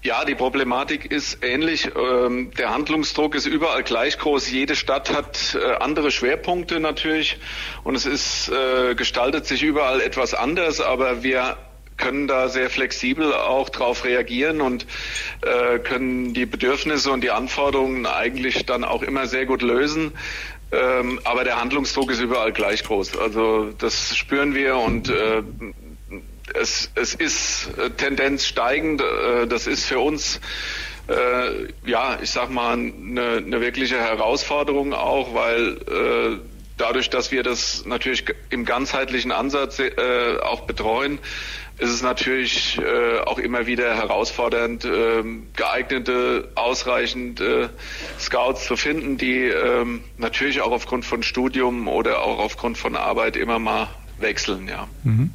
[0.05, 1.89] Ja, die Problematik ist ähnlich.
[1.95, 4.51] Ähm, der Handlungsdruck ist überall gleich groß.
[4.51, 7.39] Jede Stadt hat äh, andere Schwerpunkte natürlich
[7.85, 11.57] und es ist äh, gestaltet sich überall etwas anders, aber wir
[11.99, 14.89] können da sehr flexibel auch darauf reagieren und
[15.43, 20.15] äh, können die Bedürfnisse und die Anforderungen eigentlich dann auch immer sehr gut lösen.
[20.73, 23.19] Ähm, aber der Handlungsdruck ist überall gleich groß.
[23.19, 25.45] Also das spüren wir und äh,
[26.55, 29.01] es, es ist äh, Tendenz steigend.
[29.01, 30.41] Äh, das ist für uns
[31.09, 36.39] äh, ja, ich sag mal, eine, eine wirkliche Herausforderung auch, weil äh,
[36.77, 41.19] dadurch, dass wir das natürlich im ganzheitlichen Ansatz äh, auch betreuen,
[41.79, 45.25] ist es natürlich äh, auch immer wieder herausfordernd, äh,
[45.57, 47.43] geeignete, ausreichend
[48.21, 49.85] Scouts zu finden, die äh,
[50.19, 54.87] natürlich auch aufgrund von Studium oder auch aufgrund von Arbeit immer mal wechseln, ja.
[55.03, 55.31] Mhm.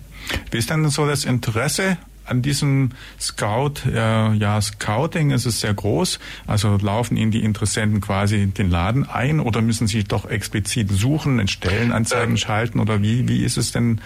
[0.51, 5.73] Wie ist denn so das Interesse an diesem Scout, äh, ja, Scouting ist es sehr
[5.73, 6.19] groß.
[6.45, 11.39] Also laufen Ihnen die Interessenten quasi den Laden ein oder müssen Sie doch explizit suchen,
[11.39, 12.37] in Stellenanzeigen ähm.
[12.37, 14.01] schalten oder wie, wie ist es denn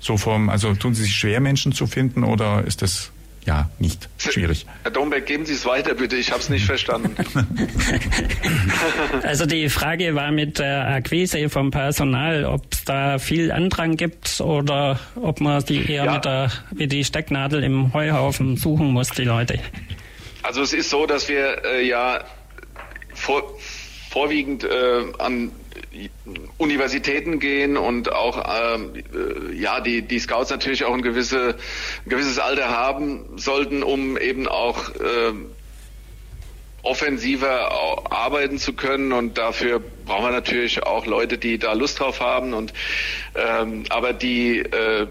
[0.00, 3.12] so vom, also tun Sie sich schwer, Menschen zu finden oder ist das
[3.46, 4.66] ja, nicht schwierig.
[4.82, 7.14] Herr Dombeck, geben Sie es weiter bitte, ich habe es nicht verstanden.
[9.22, 14.40] also die Frage war mit der Akquise vom Personal, ob es da viel Andrang gibt
[14.40, 16.14] oder ob man die eher ja.
[16.14, 19.60] mit der, wie die Stecknadel im Heuhaufen suchen muss, die Leute.
[20.42, 22.24] Also es ist so, dass wir äh, ja
[23.14, 23.42] vor,
[24.10, 25.52] vorwiegend äh, an
[26.58, 31.56] Universitäten gehen und auch ähm, äh, ja die die Scouts natürlich auch ein gewisse
[32.04, 35.32] ein gewisses Alter haben sollten, um eben auch äh,
[36.82, 39.12] offensiver arbeiten zu können.
[39.12, 42.54] Und dafür brauchen wir natürlich auch Leute, die da Lust drauf haben.
[42.54, 42.72] Und
[43.34, 45.06] ähm, aber die äh,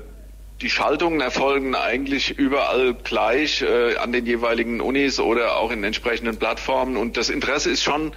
[0.62, 6.38] die Schaltungen erfolgen eigentlich überall gleich äh, an den jeweiligen Unis oder auch in entsprechenden
[6.38, 6.96] Plattformen.
[6.96, 8.14] Und das Interesse ist schon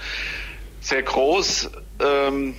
[0.80, 2.54] sehr groß, ähm,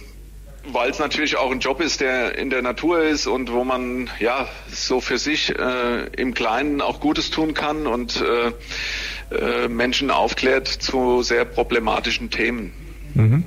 [0.68, 4.10] weil es natürlich auch ein Job ist, der in der Natur ist und wo man
[4.20, 8.52] ja so für sich äh, im Kleinen auch Gutes tun kann und äh,
[9.36, 12.74] äh, Menschen aufklärt zu sehr problematischen Themen.
[13.14, 13.44] Mhm.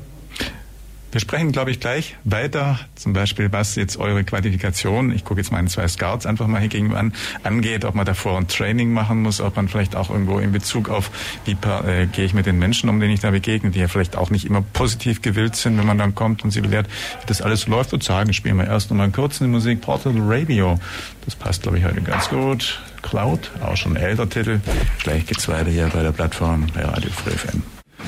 [1.13, 5.53] Wir sprechen, glaube ich, gleich weiter, zum Beispiel, was jetzt eure Qualifikation, ich gucke jetzt
[5.53, 9.21] meine zwei Scouts einfach mal hier gegenüber an, angeht, ob man davor ein Training machen
[9.21, 11.11] muss, ob man vielleicht auch irgendwo in Bezug auf,
[11.45, 14.17] wie äh, gehe ich mit den Menschen um, denen ich da begegne, die ja vielleicht
[14.17, 16.87] auch nicht immer positiv gewillt sind, wenn man dann kommt und sie belehrt,
[17.21, 20.81] wie das alles läuft und sagen, spielen wir erst nochmal kurz eine Musik, Portable Radio.
[21.27, 22.81] Das passt, glaube ich, heute ganz gut.
[23.03, 24.61] Cloud, auch schon ein älterer Titel.
[25.03, 27.63] Gleich geht's weiter hier bei der Plattform bei Radio Free FM.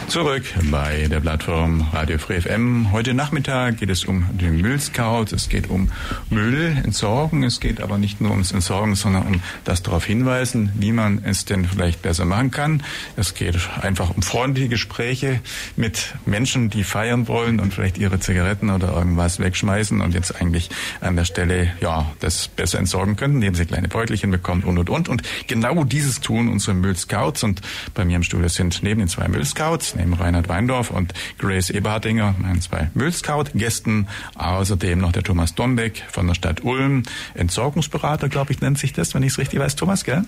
[0.09, 2.93] Zurück bei der Plattform Radio Free FM.
[2.93, 5.35] Heute Nachmittag geht es um den Müllscout.
[5.35, 5.91] Es geht um
[6.31, 7.43] Müll entsorgen.
[7.43, 11.47] Es geht aber nicht nur ums Entsorgen, sondern um das darauf hinweisen, wie man es
[11.47, 12.83] denn vielleicht besser machen kann.
[13.17, 15.41] Es geht einfach um freundliche Gespräche
[15.75, 20.71] mit Menschen, die feiern wollen und vielleicht ihre Zigaretten oder irgendwas wegschmeißen und jetzt eigentlich
[21.01, 24.91] an der Stelle, ja, das besser entsorgen können, indem sie kleine Beutelchen bekommen und, und,
[24.91, 25.09] und.
[25.09, 27.43] Und genau dieses tun unsere Müllscouts.
[27.43, 27.63] Und
[27.95, 32.35] bei mir im Studio sind neben den zwei Müllscouts neben Reinhard Weindorf und Grace Eberhardinger,
[32.39, 34.09] meinen zwei Müllscout-Gästen.
[34.35, 37.03] Außerdem noch der Thomas Dombeck von der Stadt Ulm,
[37.35, 39.77] Entsorgungsberater, glaube ich, nennt sich das, wenn ich es richtig weiß.
[39.77, 40.25] Thomas, gell?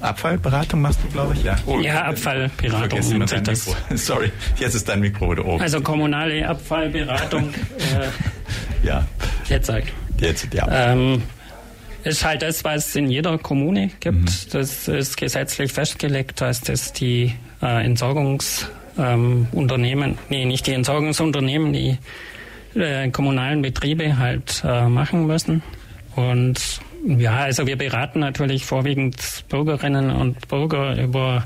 [0.00, 1.56] Abfallberatung machst du, glaube ich, ja.
[1.66, 3.00] Oh, ja, Abfallberatung.
[3.96, 5.60] Sorry, jetzt ist dein Mikro wieder oben.
[5.60, 7.52] Also kommunale Abfallberatung.
[7.78, 9.06] äh, ja.
[9.48, 9.84] Jetzt sag.
[10.20, 10.66] Jetzt, ja.
[10.70, 11.22] Ähm,
[12.04, 14.18] ist halt das, was es in jeder Kommune gibt.
[14.18, 14.50] Mhm.
[14.52, 21.98] Das ist gesetzlich festgelegt, dass das die äh, Entsorgungsunternehmen, ähm, nee, nicht die Entsorgungsunternehmen, die
[22.74, 25.62] äh, kommunalen Betriebe halt äh, machen müssen.
[26.16, 31.44] Und ja, also wir beraten natürlich vorwiegend Bürgerinnen und Bürger über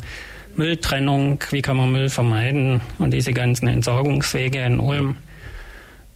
[0.57, 5.17] Mülltrennung, wie kann man Müll vermeiden und diese ganzen Entsorgungswege in Ulm.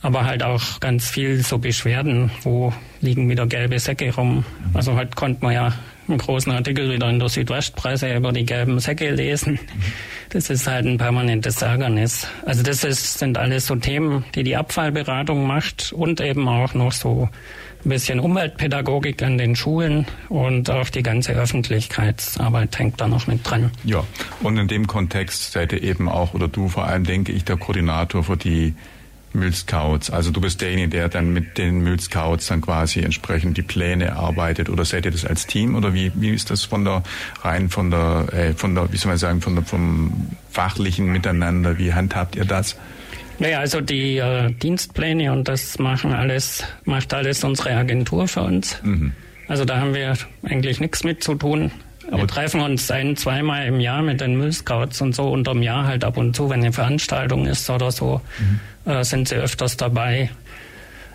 [0.03, 4.45] Aber halt auch ganz viel so Beschwerden, wo liegen wieder gelbe Säcke rum.
[4.75, 5.73] Also heute konnte man ja
[6.09, 9.59] großen Artikel wieder in der Südwestpresse über die gelben Säcke lesen.
[10.31, 12.27] Das ist halt ein permanentes Ärgernis.
[12.45, 16.93] Also das ist, sind alles so Themen, die die Abfallberatung macht und eben auch noch
[16.93, 17.29] so
[17.85, 23.49] ein bisschen Umweltpädagogik an den Schulen und auch die ganze Öffentlichkeitsarbeit hängt da noch mit
[23.49, 23.71] dran.
[23.85, 24.05] Ja,
[24.43, 27.57] und in dem Kontext seid ihr eben auch, oder du vor allem, denke ich, der
[27.57, 28.75] Koordinator für die
[29.33, 30.11] Müllscouts.
[30.11, 34.69] Also du bist derjenige, der dann mit den Müllscouts dann quasi entsprechend die Pläne erarbeitet
[34.69, 37.03] oder seht ihr das als Team oder wie, wie ist das von der
[37.43, 41.79] rein von der äh, von der wie soll man sagen von der vom fachlichen Miteinander?
[41.79, 42.77] Wie handhabt ihr das?
[43.39, 48.81] Naja, also die äh, Dienstpläne und das machen alles macht alles unsere Agentur für uns.
[48.83, 49.13] Mhm.
[49.49, 51.71] Also da haben wir eigentlich nichts mit zu tun.
[52.09, 55.87] Aber wir treffen uns ein, zweimal im Jahr mit den Müllscouts und so unterm Jahr
[55.87, 58.61] halt ab und zu, wenn eine Veranstaltung ist oder so, mhm.
[58.87, 60.31] Äh, sind sie öfters dabei.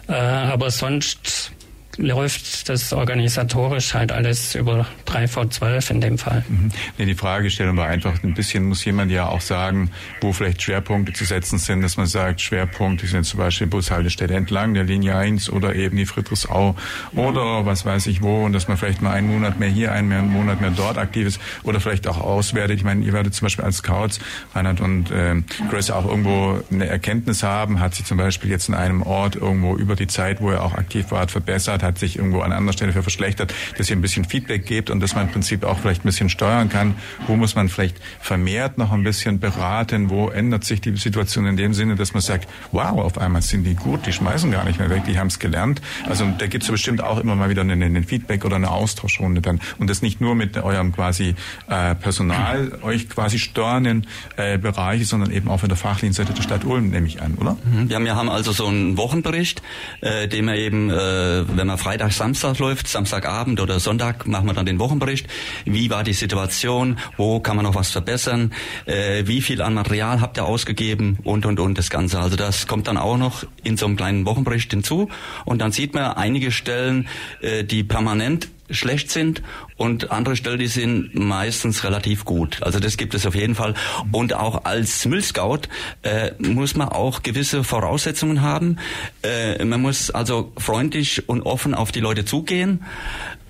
[0.07, 1.51] Äh, aber sonst
[1.97, 6.43] läuft das organisatorisch halt alles über 3 vor 12 in dem Fall.
[6.47, 6.71] Mhm.
[6.97, 11.13] Nee, die Fragestellung war einfach, ein bisschen muss jemand ja auch sagen, wo vielleicht Schwerpunkte
[11.13, 15.49] zu setzen sind, dass man sagt, Schwerpunkte sind zum Beispiel Bushaltestelle entlang der Linie 1
[15.49, 16.75] oder eben die Friedrichsau
[17.13, 20.31] oder was weiß ich wo und dass man vielleicht mal einen Monat mehr hier, einen
[20.31, 22.77] Monat mehr dort aktiv ist oder vielleicht auch auswertet.
[22.77, 24.19] Ich meine, ihr werdet zum Beispiel als Scouts,
[24.53, 28.75] Reinhard und äh, Grace auch irgendwo eine Erkenntnis haben, hat sich zum Beispiel jetzt in
[28.75, 32.41] einem Ort irgendwo über die Zeit, wo er auch aktiv war, verbessert, hat sich irgendwo
[32.41, 35.31] an anderer Stelle für verschlechtert, dass ihr ein bisschen Feedback gebt und dass man im
[35.31, 36.95] Prinzip auch vielleicht ein bisschen steuern kann,
[37.27, 41.57] wo muss man vielleicht vermehrt noch ein bisschen beraten, wo ändert sich die Situation in
[41.57, 44.79] dem Sinne, dass man sagt, wow, auf einmal sind die gut, die schmeißen gar nicht
[44.79, 45.81] mehr weg, die haben es gelernt.
[46.07, 49.41] Also da gibt es ja bestimmt auch immer mal wieder ein Feedback oder eine Austauschrunde
[49.41, 49.59] dann.
[49.79, 51.35] Und das nicht nur mit eurem quasi
[51.67, 56.41] äh, Personal, euch quasi steuernden äh, Bereiche, sondern eben auch von der fachlichen Seite der
[56.41, 57.57] Stadt Ulm, nehme ich an, oder?
[57.63, 57.89] Mhm.
[57.89, 59.61] Ja, wir haben also so einen Wochenbericht,
[60.01, 60.93] äh, den wir eben, äh,
[61.57, 64.90] wenn man Freitag, Samstag läuft, Samstagabend oder Sonntag, machen wir dann den Wochenbericht.
[65.65, 66.97] Wie war die Situation?
[67.17, 68.53] Wo kann man noch was verbessern?
[68.85, 71.17] Äh, wie viel an Material habt ihr ausgegeben?
[71.23, 72.19] Und, und, und das Ganze.
[72.19, 75.09] Also das kommt dann auch noch in so einem kleinen Wochenbericht hinzu.
[75.45, 77.07] Und dann sieht man einige Stellen,
[77.41, 79.41] äh, die permanent schlecht sind
[79.77, 82.61] und andere Stellen, die sind meistens relativ gut.
[82.61, 83.73] Also das gibt es auf jeden Fall.
[84.11, 85.61] Und auch als Müllscout
[86.03, 88.77] äh, muss man auch gewisse Voraussetzungen haben.
[89.23, 92.83] Äh, man muss also freundlich und offen auf die Leute zugehen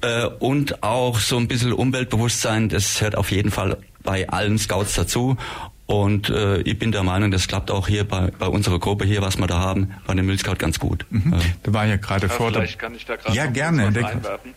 [0.01, 4.93] äh, und auch so ein bisschen Umweltbewusstsein, das hört auf jeden Fall bei allen Scouts
[4.93, 5.38] dazu.
[5.86, 9.21] Und äh, ich bin der Meinung, das klappt auch hier bei, bei unserer Gruppe hier,
[9.21, 11.05] was wir da haben, bei dem Müllscout ganz gut.
[11.10, 11.36] Mhm.
[11.63, 12.49] Da war ja gerade ja, vor.
[12.49, 13.88] Vielleicht kann ich da gerade ja, gerne.
[13.88, 14.53] einwerfen.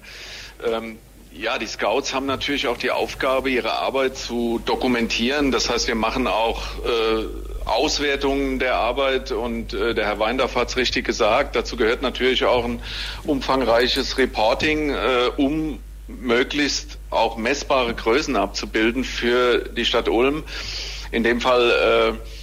[0.67, 0.99] Ähm,
[1.33, 5.51] ja, die Scouts haben natürlich auch die Aufgabe, ihre Arbeit zu dokumentieren.
[5.51, 7.25] Das heißt, wir machen auch äh,
[7.65, 11.57] Auswertungen der Arbeit und äh, der Herr Weindorf hat es richtig gesagt.
[11.57, 12.81] Dazu gehört natürlich auch ein
[13.25, 20.45] umfangreiches Reporting, äh, um möglichst auch messbare Größen abzubilden für die Stadt Ulm.
[21.11, 22.34] In dem Fall äh,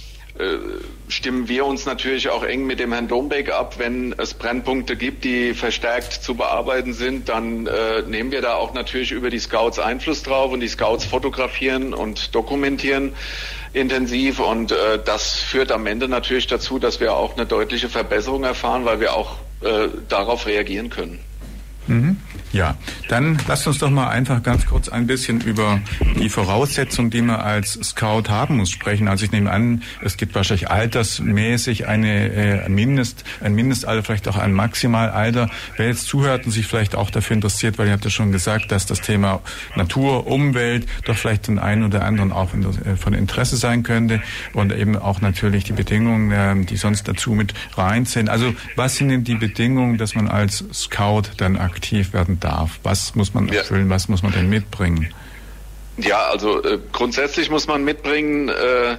[1.08, 3.74] stimmen wir uns natürlich auch eng mit dem Herrn Dombeck ab.
[3.78, 8.72] Wenn es Brennpunkte gibt, die verstärkt zu bearbeiten sind, dann äh, nehmen wir da auch
[8.72, 13.12] natürlich über die Scouts Einfluss drauf und die Scouts fotografieren und dokumentieren
[13.72, 18.44] intensiv und äh, das führt am Ende natürlich dazu, dass wir auch eine deutliche Verbesserung
[18.44, 21.20] erfahren, weil wir auch äh, darauf reagieren können.
[21.86, 22.16] Mhm.
[22.52, 22.76] Ja,
[23.08, 25.80] dann lasst uns doch mal einfach ganz kurz ein bisschen über
[26.20, 29.08] die Voraussetzungen, die man als Scout haben muss, sprechen.
[29.08, 34.36] Also ich nehme an, es gibt wahrscheinlich altersmäßig eine äh, Mindest, ein Mindestalter, vielleicht auch
[34.36, 35.48] ein Maximalalter.
[35.78, 38.70] Wer jetzt zuhört und sich vielleicht auch dafür interessiert, weil ihr habt ja schon gesagt,
[38.70, 39.40] dass das Thema
[39.74, 44.20] Natur, Umwelt doch vielleicht den einen oder anderen auch äh, von Interesse sein könnte
[44.52, 48.28] und eben auch natürlich die Bedingungen, äh, die sonst dazu mit rein sind.
[48.28, 52.80] Also was sind denn die Bedingungen, dass man als Scout dann aktiv werden darf?
[52.82, 53.88] Was muss man erfüllen?
[53.88, 53.94] Ja.
[53.94, 55.12] Was muss man denn mitbringen?
[55.98, 58.96] Ja, also äh, grundsätzlich muss man mitbringen, äh,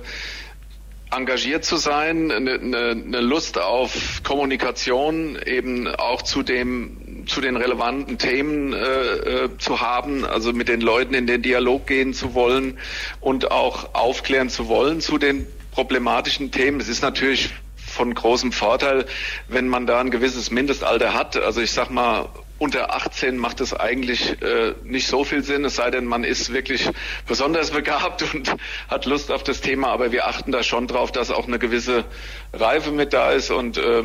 [1.12, 7.56] engagiert zu sein, eine, eine, eine Lust auf Kommunikation, eben auch zu dem zu den
[7.56, 12.34] relevanten Themen äh, äh, zu haben, also mit den Leuten in den Dialog gehen zu
[12.34, 12.77] wollen
[13.21, 16.82] und auch aufklären zu wollen zu den problematischen Themen.
[16.82, 19.06] Es ist natürlich von großem Vorteil,
[19.47, 21.38] wenn man da ein gewisses Mindestalter hat.
[21.38, 22.27] Also ich sag mal,
[22.63, 26.54] unter 18 macht es eigentlich äh, nicht so viel Sinn, es sei denn, man ist
[26.54, 26.89] wirklich
[27.28, 28.56] besonders begabt und
[28.88, 32.06] hat Lust auf das Thema, aber wir achten da schon drauf, dass auch eine gewisse
[32.54, 34.04] Reife mit da ist und äh,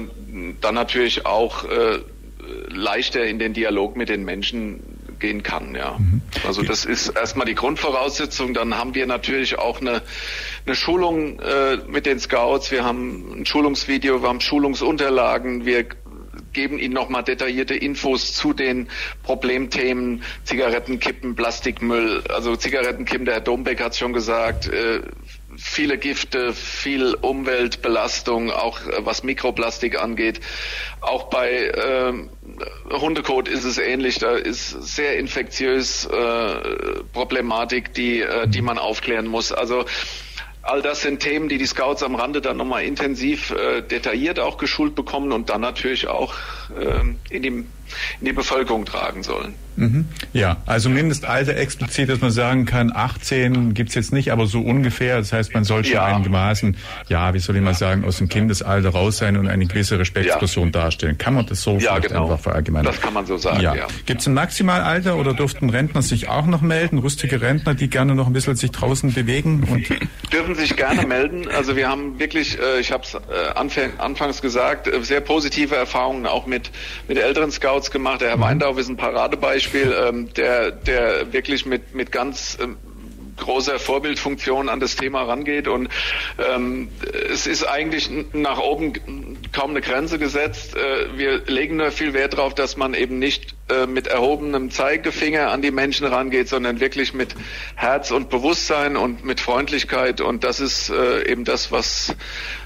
[0.61, 2.01] dann natürlich auch äh,
[2.69, 4.83] leichter in den Dialog mit den Menschen
[5.21, 5.97] gehen kann, ja.
[5.97, 6.23] Mhm.
[6.45, 8.55] Also das ist erstmal die Grundvoraussetzung.
[8.55, 10.03] Dann haben wir natürlich auch eine,
[10.67, 12.71] eine Schulung äh, mit den Scouts.
[12.71, 15.65] Wir haben ein Schulungsvideo, wir haben Schulungsunterlagen.
[15.65, 15.87] Wir
[16.59, 18.89] geben Ihnen nochmal detaillierte Infos zu den
[19.23, 22.25] Problemthemen Zigarettenkippen, Plastikmüll.
[22.31, 25.03] Also Zigarettenkippen, der Herr Dombeck hat schon gesagt, äh,
[25.57, 30.41] viele Gifte, viel Umweltbelastung, auch äh, was Mikroplastik angeht.
[31.01, 32.13] Auch bei äh,
[32.91, 34.19] Hundekot ist es ähnlich.
[34.19, 36.55] Da ist sehr infektiös äh,
[37.13, 39.53] Problematik, die, äh, die man aufklären muss.
[39.53, 39.85] Also
[40.63, 44.59] All das sind Themen, die die Scouts am Rande dann nochmal intensiv äh, detailliert auch
[44.59, 46.35] geschult bekommen und dann natürlich auch
[46.79, 47.65] äh, in, die,
[48.21, 49.55] in die Bevölkerung tragen sollen.
[49.79, 50.07] Mhm.
[50.33, 55.19] Ja, also Mindestalter explizit, dass man sagen kann, 18 gibt's jetzt nicht, aber so ungefähr.
[55.19, 56.05] Das heißt, man soll schon ja.
[56.05, 56.77] einigermaßen,
[57.09, 60.67] ja, wie soll ich mal sagen, aus dem Kindesalter raus sein und eine gewisse Respektsperson
[60.67, 60.71] ja.
[60.71, 61.17] darstellen.
[61.17, 62.25] Kann man das so ja, genau.
[62.25, 62.93] einfach verallgemeinern?
[62.93, 63.75] Das kann man so sagen, ja.
[63.75, 63.87] ja.
[64.05, 66.99] Gibt es ein Maximalalter oder durften Rentner sich auch noch melden?
[66.99, 69.63] Rüstige Rentner, die gerne noch ein bisschen sich draußen bewegen?
[69.71, 69.89] Und
[70.33, 71.47] Dürfen sich gerne melden.
[71.57, 73.19] Also wir haben wirklich, äh, ich habe es äh,
[73.99, 76.73] anfangs gesagt, äh, sehr positive Erfahrungen auch mit,
[77.07, 78.21] mit älteren Scouts gemacht.
[78.21, 78.43] Der Herr mhm.
[78.43, 82.77] Weindorf ist ein Paradebeispiel Beispiel, ähm, der, der wirklich mit, mit ganz ähm,
[83.39, 85.89] großer Vorbildfunktion an das Thema rangeht und
[86.39, 86.89] ähm,
[87.33, 90.77] es ist eigentlich nach oben kaum eine Grenze gesetzt.
[90.77, 95.51] Äh, wir legen nur viel Wert darauf, dass man eben nicht äh, mit erhobenem Zeigefinger
[95.51, 97.35] an die Menschen rangeht, sondern wirklich mit
[97.77, 100.21] Herz und Bewusstsein und mit Freundlichkeit.
[100.21, 102.15] Und das ist äh, eben das, was,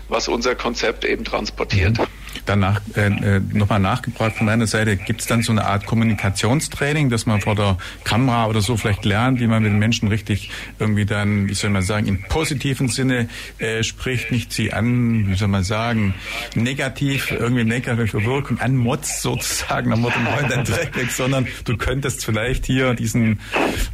[0.09, 1.99] was unser Konzept eben transportiert.
[1.99, 2.22] Mhm.
[2.47, 7.11] Danach äh, äh nochmal nachgebracht von meiner Seite, gibt es dann so eine Art Kommunikationstraining,
[7.11, 10.51] dass man vor der Kamera oder so vielleicht lernt, wie man mit den Menschen richtig
[10.79, 13.29] irgendwie dann, wie soll man sagen, im positiven Sinne
[13.59, 16.15] äh, spricht, nicht sie an, wie soll man sagen,
[16.55, 20.15] negativ, irgendwie negative Wirkung anmotzt sozusagen, dann wird
[20.49, 23.41] dann Dreck weg, sondern du könntest vielleicht hier diesen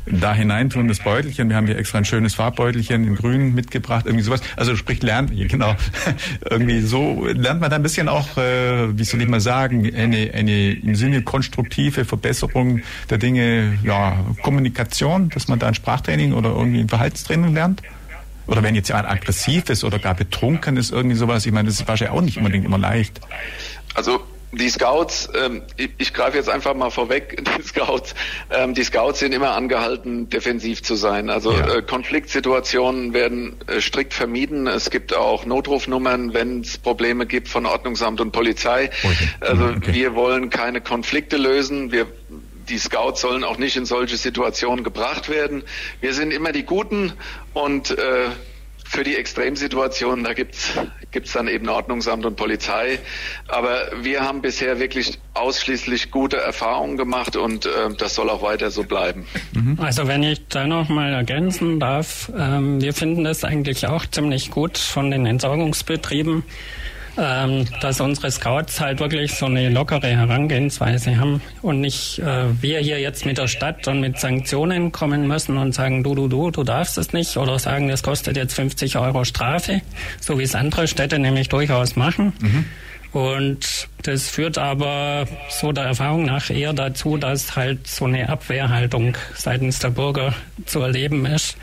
[0.07, 4.25] da hineintun, das Beutelchen, wir haben hier extra ein schönes Farbbeutelchen in grün mitgebracht, irgendwie
[4.25, 5.75] sowas, also sprich lernt, genau,
[6.51, 10.73] irgendwie so lernt man da ein bisschen auch wie soll ich mal sagen, eine, eine
[10.73, 16.81] im Sinne konstruktive Verbesserung der Dinge, ja, Kommunikation, dass man da ein Sprachtraining oder irgendwie
[16.81, 17.83] ein Verhaltenstraining lernt?
[18.47, 21.81] Oder wenn jetzt jemand aggressiv ist oder gar betrunken ist, irgendwie sowas, ich meine, das
[21.81, 23.21] ist wahrscheinlich auch nicht unbedingt immer leicht.
[23.95, 24.21] Also
[24.53, 28.15] die Scouts, ähm, ich, ich greife jetzt einfach mal vorweg, die Scouts,
[28.51, 31.31] ähm, die Scouts sind immer angehalten, defensiv zu sein.
[31.31, 31.77] Also ja.
[31.77, 34.67] äh, Konfliktsituationen werden äh, strikt vermieden.
[34.67, 38.91] Es gibt auch Notrufnummern, wenn es Probleme gibt von Ordnungsamt und Polizei.
[39.03, 39.29] Okay.
[39.41, 39.95] Also okay.
[39.95, 41.93] wir wollen keine Konflikte lösen.
[41.93, 42.07] Wir
[42.69, 45.63] die Scouts sollen auch nicht in solche Situationen gebracht werden.
[46.03, 47.15] Wir sind immer die Guten
[47.55, 48.29] und äh,
[48.89, 50.73] für die Extremsituationen, da gibt's
[51.11, 52.99] gibt's dann eben Ordnungsamt und Polizei.
[53.49, 58.71] Aber wir haben bisher wirklich ausschließlich gute Erfahrungen gemacht und äh, das soll auch weiter
[58.71, 59.27] so bleiben.
[59.53, 59.79] Mhm.
[59.81, 64.51] Also wenn ich da noch mal ergänzen darf, ähm, wir finden das eigentlich auch ziemlich
[64.51, 66.45] gut von den Entsorgungsbetrieben
[67.19, 72.79] ähm, dass unsere Scouts halt wirklich so eine lockere Herangehensweise haben und nicht äh, wir
[72.79, 76.51] hier jetzt mit der Stadt und mit Sanktionen kommen müssen und sagen, du, du, du,
[76.51, 79.83] du darfst es nicht oder sagen, das kostet jetzt 50 Euro Strafe,
[80.21, 82.33] so wie es andere Städte nämlich durchaus machen.
[82.41, 82.65] Mhm.
[83.11, 89.17] Und das führt aber so der Erfahrung nach eher dazu, dass halt so eine Abwehrhaltung
[89.35, 90.35] seitens der Bürger
[90.67, 91.57] zu erleben ist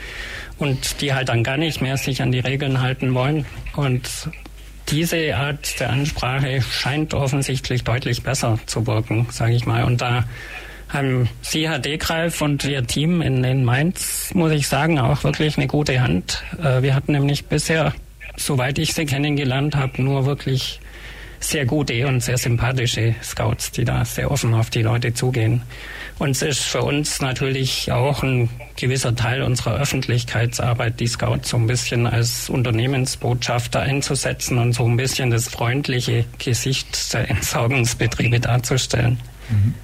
[0.58, 3.46] und die halt dann gar nicht mehr sich an die Regeln halten wollen.
[3.76, 4.08] Und
[4.88, 9.84] diese Art der Ansprache scheint offensichtlich deutlich besser zu wirken, sage ich mal.
[9.84, 10.24] Und da
[10.88, 15.56] haben Sie, Herr Degreif und Ihr Team in, in Mainz, muss ich sagen, auch wirklich
[15.56, 16.42] eine gute Hand.
[16.62, 17.92] Äh, wir hatten nämlich bisher,
[18.36, 20.80] soweit ich Sie kennengelernt habe, nur wirklich
[21.46, 25.62] sehr gute und sehr sympathische Scouts, die da sehr offen auf die Leute zugehen.
[26.18, 31.56] Und es ist für uns natürlich auch ein gewisser Teil unserer Öffentlichkeitsarbeit, die Scouts so
[31.56, 39.20] ein bisschen als Unternehmensbotschafter einzusetzen und so ein bisschen das freundliche Gesicht der Entsorgungsbetriebe darzustellen.
[39.48, 39.74] Mhm.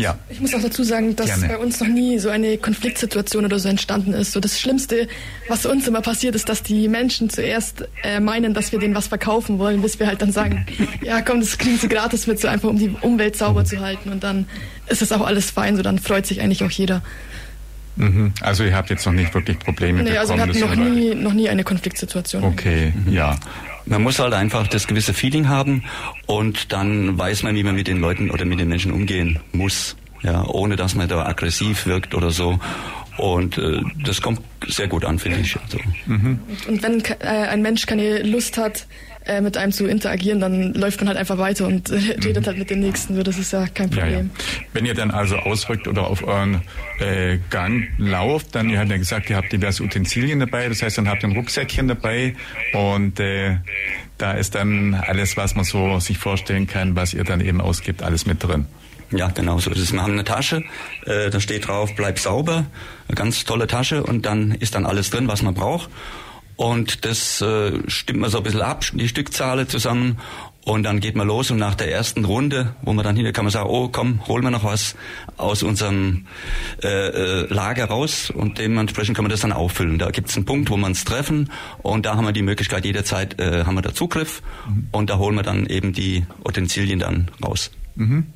[0.00, 0.18] Ja.
[0.28, 1.48] Ich muss auch dazu sagen, dass Gerne.
[1.48, 4.32] bei uns noch nie so eine Konfliktsituation oder so entstanden ist.
[4.32, 5.08] So das Schlimmste,
[5.48, 9.08] was uns immer passiert, ist, dass die Menschen zuerst äh, meinen, dass wir denen was
[9.08, 10.66] verkaufen wollen, bis wir halt dann sagen,
[11.02, 14.10] ja komm, das kriegen sie gratis mit, so einfach um die Umwelt sauber zu halten.
[14.10, 14.46] Und dann
[14.88, 17.02] ist das auch alles fein, so dann freut sich eigentlich auch jeder.
[17.98, 18.32] Mhm.
[18.40, 20.18] Also ihr habt jetzt noch nicht wirklich Probleme nee, bekommen?
[20.20, 22.44] also wir hatten noch nie, noch nie eine Konfliktsituation.
[22.44, 23.12] Okay, mhm.
[23.12, 23.36] ja.
[23.88, 25.84] Man muss halt einfach das gewisse Feeling haben
[26.26, 29.96] und dann weiß man, wie man mit den Leuten oder mit den Menschen umgehen muss,
[30.22, 32.58] ja, ohne dass man da aggressiv wirkt oder so.
[33.16, 35.56] Und äh, das kommt sehr gut an, finde ich.
[35.60, 35.78] Also.
[36.06, 36.38] Mhm.
[36.68, 38.86] Und wenn äh, ein Mensch keine Lust hat,
[39.28, 42.46] äh, mit einem zu interagieren, dann läuft man halt einfach weiter und äh, redet mhm.
[42.46, 43.14] halt mit dem Nächsten.
[43.14, 44.10] So, das ist ja kein Problem.
[44.10, 44.64] Ja, ja.
[44.72, 46.62] Wenn ihr dann also ausrückt oder auf euren
[46.98, 50.98] äh, Gang lauft, dann, ihr habt ja gesagt, ihr habt diverse Utensilien dabei, das heißt,
[50.98, 52.34] dann habt ihr ein Rucksäckchen dabei
[52.72, 53.58] und äh,
[54.16, 58.02] da ist dann alles, was man so sich vorstellen kann, was ihr dann eben ausgibt,
[58.02, 58.66] alles mit drin.
[59.10, 59.92] Ja, genau so ist es.
[59.92, 60.64] Wir haben eine Tasche,
[61.06, 62.66] äh, da steht drauf, bleib sauber,
[63.08, 65.88] eine ganz tolle Tasche und dann ist dann alles drin, was man braucht.
[66.58, 70.18] Und das äh, stimmt man so ein bisschen ab, die Stückzahlen zusammen.
[70.64, 73.44] Und dann geht man los und nach der ersten Runde, wo man dann hinter kann
[73.44, 74.96] man sagen, oh komm, holen wir noch was
[75.36, 76.26] aus unserem
[76.82, 79.98] äh, äh, Lager raus und dementsprechend kann man das dann auffüllen.
[79.98, 81.48] Da gibt es einen Punkt, wo man es treffen
[81.78, 84.88] und da haben wir die Möglichkeit, jederzeit äh, haben wir da Zugriff mhm.
[84.90, 87.70] und da holen wir dann eben die Utensilien dann raus.
[87.94, 88.26] Mhm.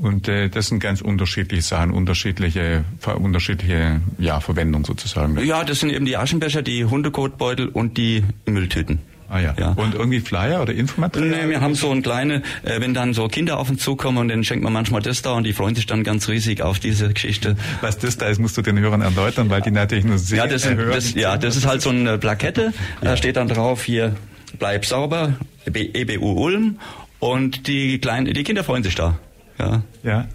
[0.00, 2.84] Und äh, das sind ganz unterschiedliche Sachen, unterschiedliche,
[3.18, 5.38] unterschiedliche ja, Verwendung sozusagen.
[5.44, 9.00] Ja, das sind eben die Aschenbecher, die Hundekotbeutel und die Mülltüten.
[9.30, 9.54] Ah ja.
[9.58, 9.72] ja.
[9.72, 11.44] Und irgendwie Flyer oder Infomaterial?
[11.44, 14.28] Nee, wir haben so ein kleine, äh, wenn dann so Kinder auf uns zukommen und
[14.28, 17.12] dann schenkt man manchmal das da und die freuen sich dann ganz riesig auf diese
[17.12, 17.56] Geschichte.
[17.82, 20.46] Was das da ist, musst du den Hörern erläutern, weil die natürlich nur sehr ja,
[20.46, 22.72] das, sind, das, ja, das ist halt so eine Plakette,
[23.02, 23.10] ja.
[23.10, 24.16] da steht dann drauf hier,
[24.58, 25.34] bleib sauber,
[25.66, 26.78] EBU Ulm
[27.18, 29.18] und die kleinen, die Kinder freuen sich da.
[29.58, 29.82] Ja.
[30.02, 30.28] Ja.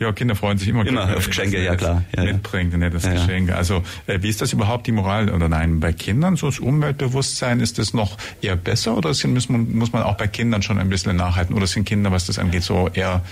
[0.00, 0.84] Ja, Kinder freuen sich immer.
[0.84, 2.04] Immer auf Geschenke, ja klar.
[2.16, 3.52] Ja, mitbringt, ein nettes ja, Geschenk.
[3.52, 5.80] Also äh, wie ist das überhaupt die Moral oder nein?
[5.80, 9.92] Bei Kindern, so das Umweltbewusstsein, ist das noch eher besser oder sind, muss, man, muss
[9.92, 11.54] man auch bei Kindern schon ein bisschen nachhalten?
[11.54, 13.22] Oder sind Kinder, was das angeht, so eher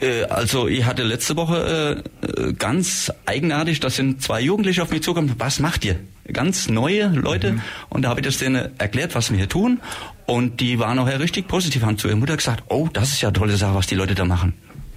[0.00, 5.02] äh, also ich hatte letzte Woche äh, ganz eigenartig, da sind zwei Jugendliche auf mich
[5.02, 5.96] zugekommen, was macht ihr?
[6.32, 7.62] Ganz neue Leute mhm.
[7.90, 9.80] und da habe ich das denen erklärt, was wir hier tun
[10.26, 13.28] und die waren auch richtig positiv, haben zu ihrer Mutter gesagt, oh, das ist ja
[13.28, 14.54] eine tolle Sache, was die Leute da machen.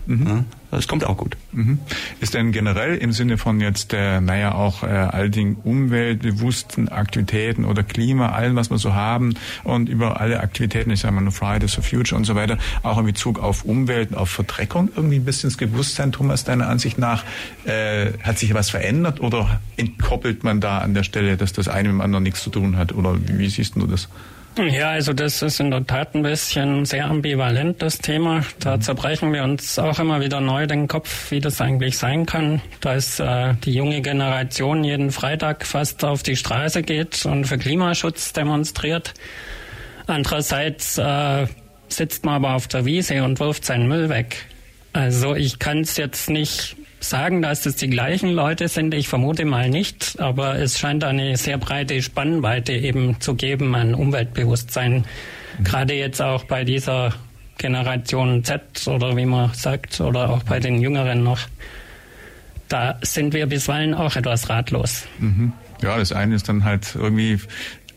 [0.07, 0.45] Mhm.
[0.71, 1.35] Das kommt auch gut.
[1.51, 1.79] Mhm.
[2.21, 7.65] Ist denn generell im Sinne von jetzt, äh, naja, auch äh, all den umweltbewussten Aktivitäten
[7.65, 9.35] oder Klima, allem, was wir so haben
[9.65, 12.97] und über alle Aktivitäten, ich sage mal nur Fridays for Future und so weiter, auch
[12.97, 17.25] in Bezug auf Umwelt, auf Verdreckung irgendwie ein bisschen das Bewusstsein, Thomas, deiner Ansicht nach,
[17.65, 21.89] äh, hat sich was verändert oder entkoppelt man da an der Stelle, dass das eine
[21.89, 24.07] mit dem anderen nichts zu tun hat oder wie, wie siehst du das?
[24.57, 28.43] Ja, also das ist in der Tat ein bisschen sehr ambivalent, das Thema.
[28.59, 32.61] Da zerbrechen wir uns auch immer wieder neu den Kopf, wie das eigentlich sein kann,
[32.81, 38.33] dass äh, die junge Generation jeden Freitag fast auf die Straße geht und für Klimaschutz
[38.33, 39.13] demonstriert.
[40.07, 41.45] Andererseits äh,
[41.87, 44.45] sitzt man aber auf der Wiese und wirft seinen Müll weg.
[44.91, 48.93] Also ich kann es jetzt nicht sagen, dass es die gleichen Leute sind.
[48.93, 53.93] Ich vermute mal nicht, aber es scheint eine sehr breite Spannweite eben zu geben an
[53.93, 55.05] Umweltbewusstsein.
[55.57, 55.63] Mhm.
[55.63, 57.13] Gerade jetzt auch bei dieser
[57.57, 61.39] Generation Z oder wie man sagt, oder auch bei den Jüngeren noch.
[62.67, 65.07] Da sind wir bisweilen auch etwas ratlos.
[65.19, 65.53] Mhm.
[65.81, 67.39] Ja, das eine ist dann halt irgendwie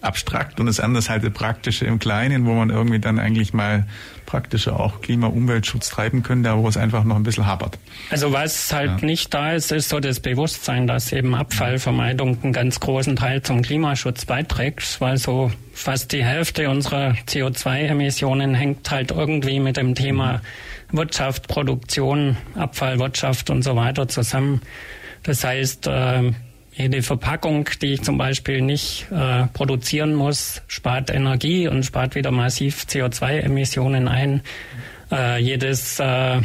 [0.01, 3.53] abstrakt und das andere ist halt das Praktische im Kleinen, wo man irgendwie dann eigentlich
[3.53, 3.87] mal
[4.31, 7.79] praktischer auch Klima- Umweltschutz treiben könnte, aber wo es einfach noch ein bisschen hapert.
[8.11, 9.07] Also was halt ja.
[9.07, 13.63] nicht da ist, ist so das Bewusstsein, dass eben Abfallvermeidung einen ganz großen Teil zum
[13.63, 20.43] Klimaschutz beiträgt, weil so fast die Hälfte unserer CO2-Emissionen hängt halt irgendwie mit dem Thema
[20.93, 24.61] Wirtschaft, Produktion, Abfallwirtschaft und so weiter zusammen.
[25.25, 26.33] Das heißt, äh,
[26.81, 32.31] jede Verpackung, die ich zum Beispiel nicht äh, produzieren muss, spart Energie und spart wieder
[32.31, 34.41] massiv CO2-Emissionen ein.
[35.13, 36.41] Äh, jedes, äh,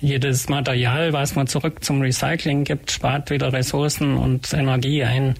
[0.00, 5.34] jedes Material, was man zurück zum Recycling gibt, spart wieder Ressourcen und Energie ein.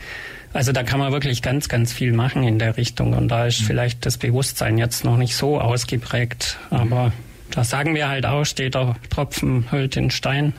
[0.52, 3.12] Also da kann man wirklich ganz, ganz viel machen in der Richtung.
[3.12, 6.58] Und da ist vielleicht das Bewusstsein jetzt noch nicht so ausgeprägt.
[6.70, 7.12] Aber
[7.52, 10.52] da sagen wir halt auch, steht der Tropfen hüllt den Stein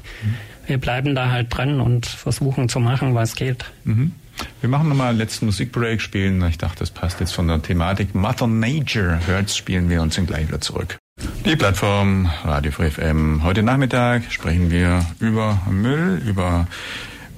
[0.71, 3.65] wir bleiben da halt dran und versuchen zu machen, was geht.
[3.83, 4.13] Mhm.
[4.61, 8.15] Wir machen nochmal einen letzten Musikbreak, spielen, ich dachte, das passt jetzt von der Thematik.
[8.15, 10.97] Mother Nature hört, spielen wir uns sind gleich wieder zurück.
[11.45, 13.43] Die Plattform Radio Free FM.
[13.43, 16.67] Heute Nachmittag sprechen wir über Müll, über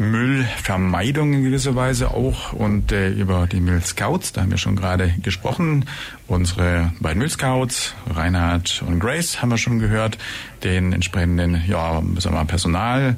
[0.04, 5.14] Müllvermeidung in gewisser Weise auch und äh, über die Müllscouts, da haben wir schon gerade
[5.22, 5.86] gesprochen.
[6.28, 10.18] Unsere beiden Müllscouts, Reinhard und Grace, haben wir schon gehört,
[10.64, 13.16] den entsprechenden ja, sagen wir mal, Personal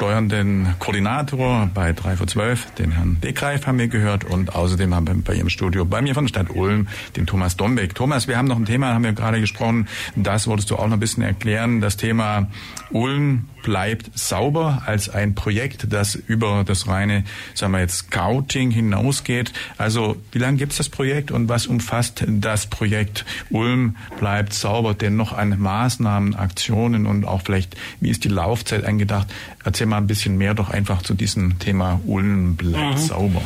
[0.00, 5.06] steuernden Koordinator bei 3 vor 12, den Herrn Dekreif haben wir gehört und außerdem haben
[5.06, 7.94] wir bei Ihrem Studio bei mir von der Stadt Ulm den Thomas Dombeck.
[7.94, 10.94] Thomas, wir haben noch ein Thema, haben wir gerade gesprochen, das wolltest du auch noch
[10.94, 12.46] ein bisschen erklären, das Thema
[12.90, 17.24] Ulm bleibt sauber als ein Projekt, das über das reine,
[17.54, 19.52] sagen wir jetzt, Scouting hinausgeht.
[19.76, 24.94] Also wie lange gibt es das Projekt und was umfasst das Projekt Ulm bleibt sauber
[24.94, 29.28] denn noch an Maßnahmen, Aktionen und auch vielleicht, wie ist die Laufzeit eingedacht?
[29.64, 32.98] Erzähl mal ein bisschen mehr doch einfach zu diesem Thema Ulm bleibt mhm.
[32.98, 33.42] sauber.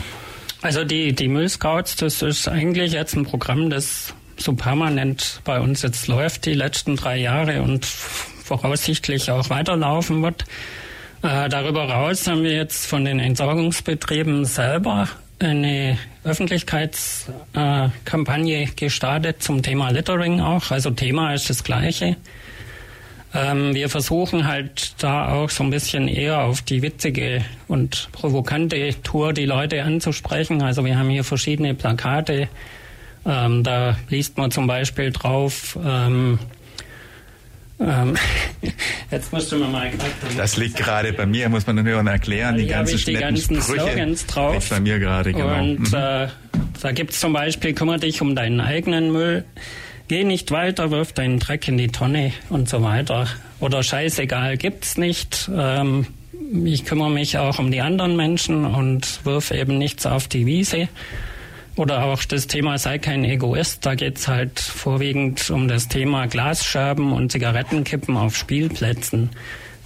[0.62, 5.82] Also die, die Müllscouts, das ist eigentlich jetzt ein Programm, das so permanent bei uns
[5.82, 10.44] jetzt läuft die letzten drei Jahre und voraussichtlich auch weiterlaufen wird.
[11.22, 15.08] Äh, darüber hinaus haben wir jetzt von den Entsorgungsbetrieben selber
[15.38, 20.70] eine Öffentlichkeitskampagne äh, gestartet zum Thema Littering auch.
[20.70, 22.16] Also Thema ist das gleiche.
[23.34, 28.94] Ähm, wir versuchen halt da auch so ein bisschen eher auf die witzige und provokante
[29.02, 30.62] Tour die Leute anzusprechen.
[30.62, 32.48] Also wir haben hier verschiedene Plakate.
[33.26, 36.38] Ähm, da liest man zum Beispiel drauf, ähm,
[37.80, 38.16] ähm,
[39.10, 39.90] jetzt musst du mir mal.
[40.36, 42.56] Das liegt gerade bei mir, muss man den Hörern erklären.
[42.56, 44.54] Die ganzen die ganzen Sprüche Slogans drauf.
[44.54, 45.58] Liegt bei mir gerade, genau.
[45.58, 45.96] Und mhm.
[45.96, 46.28] äh,
[46.80, 49.44] da gibt's zum Beispiel, kümmere dich um deinen eigenen Müll,
[50.08, 53.26] geh nicht weiter, wirf deinen Dreck in die Tonne und so weiter.
[53.60, 55.50] Oder scheißegal, gibt's nicht.
[55.54, 56.06] Ähm,
[56.64, 60.88] ich kümmere mich auch um die anderen Menschen und wirf eben nichts auf die Wiese.
[61.76, 63.84] Oder auch das Thema sei kein Egoist.
[63.84, 69.30] Da geht's halt vorwiegend um das Thema Glasscherben und Zigarettenkippen auf Spielplätzen.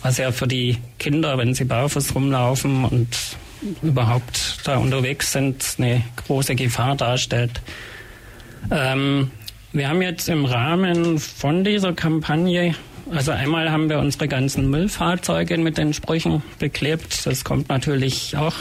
[0.03, 3.17] Was ja für die Kinder, wenn sie barfuß rumlaufen und
[3.83, 7.61] überhaupt da unterwegs sind, eine große Gefahr darstellt.
[8.71, 9.31] Ähm,
[9.73, 12.75] wir haben jetzt im Rahmen von dieser Kampagne
[13.11, 17.25] Also einmal haben wir unsere ganzen Müllfahrzeuge mit den Sprüchen beklebt.
[17.27, 18.55] Das kommt natürlich auch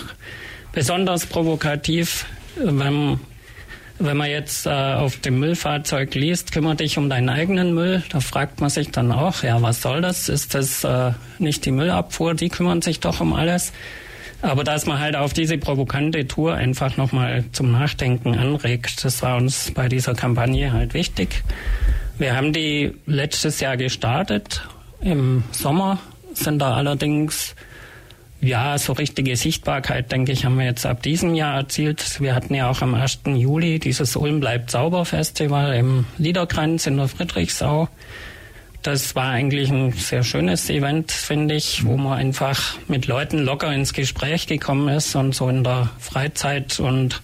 [0.71, 3.19] besonders provokativ, wenn,
[3.99, 8.03] wenn man jetzt äh, auf dem Müllfahrzeug liest, kümmere dich um deinen eigenen Müll.
[8.09, 10.29] Da fragt man sich dann auch, ja, was soll das?
[10.29, 12.33] Ist das äh, nicht die Müllabfuhr?
[12.33, 13.73] Die kümmern sich doch um alles.
[14.41, 19.37] Aber dass man halt auf diese provokante Tour einfach nochmal zum Nachdenken anregt, das war
[19.37, 21.43] uns bei dieser Kampagne halt wichtig.
[22.17, 24.67] Wir haben die letztes Jahr gestartet.
[25.01, 25.99] Im Sommer
[26.33, 27.55] sind da allerdings
[28.39, 32.21] ja, so richtige Sichtbarkeit, denke ich, haben wir jetzt ab diesem Jahr erzielt.
[32.21, 33.21] Wir hatten ja auch am 1.
[33.25, 37.89] Juli dieses Ulm bleibt sauber Festival im Liederkranz in der Friedrichsau.
[38.83, 43.73] Das war eigentlich ein sehr schönes Event, finde ich, wo man einfach mit Leuten locker
[43.73, 47.21] ins Gespräch gekommen ist und so in der Freizeit und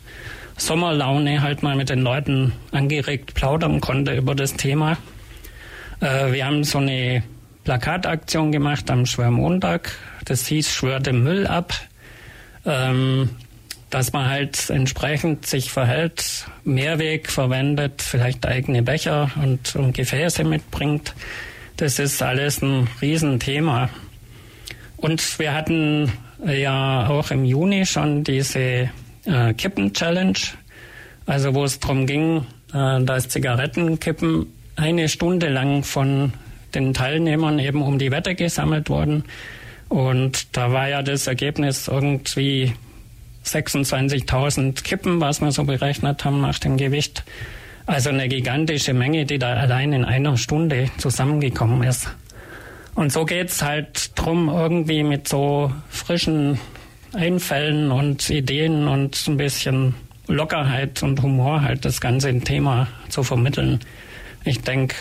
[0.57, 4.97] Sommerlaune halt mal mit den Leuten angeregt plaudern konnte über das Thema.
[5.99, 7.23] Äh, wir haben so eine
[7.63, 9.95] Plakataktion gemacht am Schwörmontag.
[10.25, 11.73] Das hieß Schwör den Müll ab.
[12.65, 13.29] Ähm,
[13.93, 21.13] dass man halt entsprechend sich verhält, Mehrweg verwendet, vielleicht eigene Becher und, und Gefäße mitbringt.
[21.77, 23.89] Das ist alles ein Riesenthema.
[24.97, 26.11] Und wir hatten
[26.43, 28.89] ja auch im Juni schon diese
[29.25, 30.39] äh, Kippen-Challenge,
[31.27, 36.33] also wo es darum ging, äh, dass Zigarettenkippen eine Stunde lang von
[36.73, 39.25] den Teilnehmern eben um die Wette gesammelt wurden.
[39.87, 42.73] Und da war ja das Ergebnis irgendwie
[43.45, 47.23] 26.000 Kippen, was wir so berechnet haben nach dem Gewicht.
[47.85, 52.07] Also eine gigantische Menge, die da allein in einer Stunde zusammengekommen ist.
[52.95, 56.59] Und so geht's halt drum, irgendwie mit so frischen
[57.13, 59.95] Einfällen und Ideen und ein bisschen
[60.27, 63.79] Lockerheit und Humor halt das ganze Thema zu vermitteln.
[64.45, 64.95] Ich denke,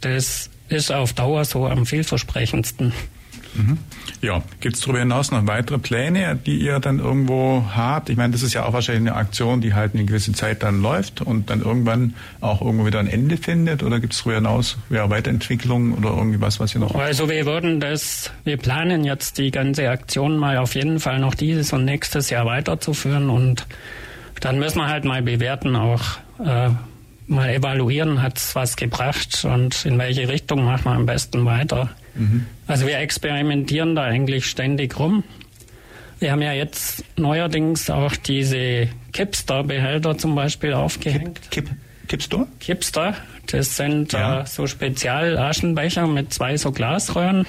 [0.00, 2.92] das ist auf Dauer so am vielversprechendsten.
[4.22, 8.08] Ja, gibt es darüber hinaus noch weitere Pläne, die ihr dann irgendwo habt?
[8.08, 10.82] Ich meine, das ist ja auch wahrscheinlich eine Aktion, die halt eine gewisse Zeit dann
[10.82, 13.82] läuft und dann irgendwann auch irgendwo wieder ein Ende findet.
[13.82, 16.94] Oder gibt es darüber hinaus ja, Weiterentwicklungen oder irgendwie was, was ihr noch...
[16.94, 21.34] Also wir würden das, wir planen jetzt die ganze Aktion mal auf jeden Fall noch
[21.34, 23.66] dieses und nächstes Jahr weiterzuführen und
[24.40, 26.02] dann müssen wir halt mal bewerten auch...
[26.44, 26.70] Äh,
[27.26, 31.90] mal evaluieren, hat es was gebracht und in welche Richtung machen wir am besten weiter.
[32.14, 32.46] Mhm.
[32.66, 35.24] Also wir experimentieren da eigentlich ständig rum.
[36.18, 41.40] Wir haben ja jetzt neuerdings auch diese Kipster-Behälter zum Beispiel aufgehängt.
[41.50, 41.76] Kip, Kip,
[42.08, 42.46] Kipster?
[42.58, 43.14] Kipster,
[43.46, 44.42] das sind ja.
[44.42, 47.46] äh, so Spezialaschenbecher mit zwei so Glasröhren.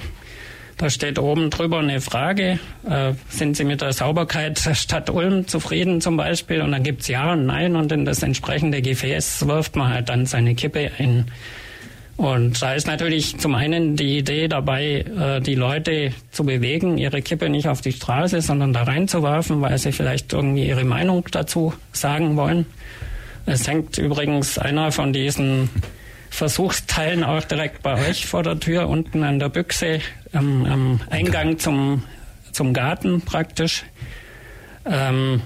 [0.78, 5.47] Da steht oben drüber eine Frage, äh, sind Sie mit der Sauberkeit der Stadt Ulm
[5.47, 6.61] zufrieden zum Beispiel?
[6.61, 10.28] Und dann gibt's Ja und Nein und in das entsprechende Gefäß wirft man halt dann
[10.28, 11.25] seine Kippe ein.
[12.15, 17.23] Und da ist natürlich zum einen die Idee dabei, äh, die Leute zu bewegen, ihre
[17.23, 21.73] Kippe nicht auf die Straße, sondern da reinzuwerfen, weil sie vielleicht irgendwie ihre Meinung dazu
[21.91, 22.67] sagen wollen.
[23.47, 25.69] Es hängt übrigens einer von diesen
[26.30, 30.01] Versuchsteilen auch direkt bei euch vor der Tür, unten an der Büchse,
[30.34, 32.03] am, am Eingang zum,
[32.51, 33.84] zum Garten praktisch.
[34.86, 35.41] Ähm.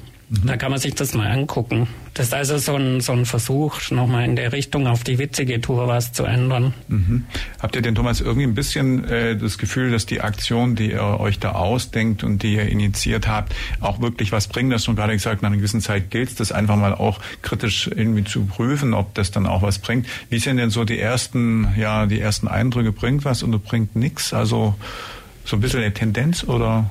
[0.46, 1.90] Da kann man sich das mal angucken.
[2.14, 5.60] Das ist also so ein, so ein Versuch, nochmal in der Richtung auf die witzige
[5.60, 6.74] Tour was zu ändern.
[6.88, 7.26] Mhm.
[7.60, 11.20] Habt ihr denn, Thomas, irgendwie ein bisschen äh, das Gefühl, dass die Aktion, die ihr
[11.20, 14.72] euch da ausdenkt und die ihr initiiert habt, auch wirklich was bringt?
[14.72, 17.90] Das schon gerade gesagt, nach einer gewissen Zeit gilt es, das einfach mal auch kritisch
[17.94, 20.08] irgendwie zu prüfen, ob das dann auch was bringt.
[20.30, 22.94] Wie sind denn so die ersten, ja, die ersten Eindrücke?
[22.94, 24.34] Bringt was oder bringt nichts?
[24.34, 24.76] Also
[25.44, 26.90] so ein bisschen eine Tendenz oder?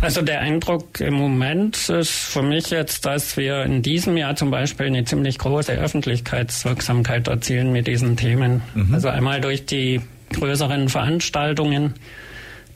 [0.00, 4.50] Also der Eindruck im Moment ist für mich jetzt, dass wir in diesem Jahr zum
[4.50, 8.62] Beispiel eine ziemlich große Öffentlichkeitswirksamkeit erzielen mit diesen Themen.
[8.74, 8.94] Mhm.
[8.94, 10.00] Also einmal durch die
[10.32, 11.94] größeren Veranstaltungen,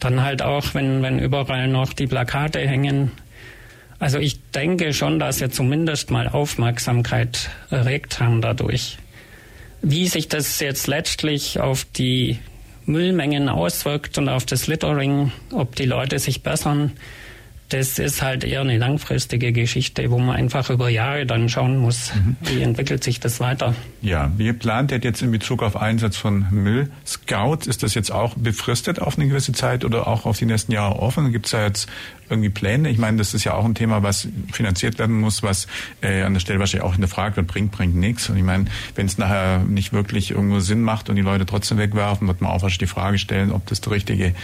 [0.00, 3.12] dann halt auch, wenn, wenn überall noch die Plakate hängen.
[4.00, 8.98] Also ich denke schon, dass wir zumindest mal Aufmerksamkeit erregt haben dadurch.
[9.80, 12.38] Wie sich das jetzt letztlich auf die
[12.86, 16.92] Müllmengen auswirkt und auf das Littering, ob die Leute sich bessern,
[17.72, 22.12] das ist halt eher eine langfristige Geschichte, wo man einfach über Jahre dann schauen muss,
[22.14, 22.36] mhm.
[22.42, 23.74] wie entwickelt sich das weiter.
[24.02, 27.66] Ja, wie plant ihr jetzt in Bezug auf Einsatz von Müllscouts?
[27.66, 30.98] Ist das jetzt auch befristet auf eine gewisse Zeit oder auch auf die nächsten Jahre
[30.98, 31.32] offen?
[31.32, 31.88] Gibt es da jetzt
[32.32, 32.90] irgendwie Pläne?
[32.90, 35.66] Ich meine, das ist ja auch ein Thema, was finanziert werden muss, was
[36.00, 38.28] äh, an der Stelle wahrscheinlich auch hinterfragt wird, bringt, bringt nichts.
[38.28, 38.64] Und ich meine,
[38.94, 42.50] wenn es nachher nicht wirklich irgendwo Sinn macht und die Leute trotzdem wegwerfen, wird man
[42.50, 44.34] auch wahrscheinlich die Frage stellen, ob das der richtige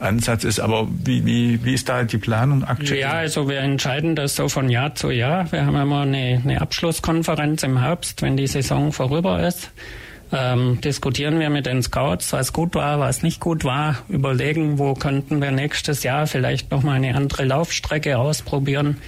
[0.00, 0.60] Ansatz ist.
[0.60, 3.00] Aber wie, wie, wie ist da die Planung aktuell?
[3.00, 5.50] Ja, also wir entscheiden das so von Jahr zu Jahr.
[5.52, 9.70] Wir haben immer eine, eine Abschlusskonferenz im Herbst, wenn die Saison vorüber ist.
[10.32, 14.94] Ähm, diskutieren wir mit den Scouts, was gut war, was nicht gut war, überlegen, wo
[14.94, 18.98] könnten wir nächstes Jahr vielleicht nochmal eine andere Laufstrecke ausprobieren.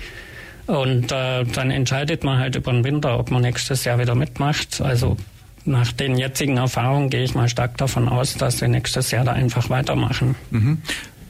[0.66, 4.80] Und äh, dann entscheidet man halt über den Winter, ob man nächstes Jahr wieder mitmacht.
[4.80, 5.16] Also
[5.64, 9.32] nach den jetzigen Erfahrungen gehe ich mal stark davon aus, dass wir nächstes Jahr da
[9.32, 10.34] einfach weitermachen.
[10.50, 10.82] Mhm.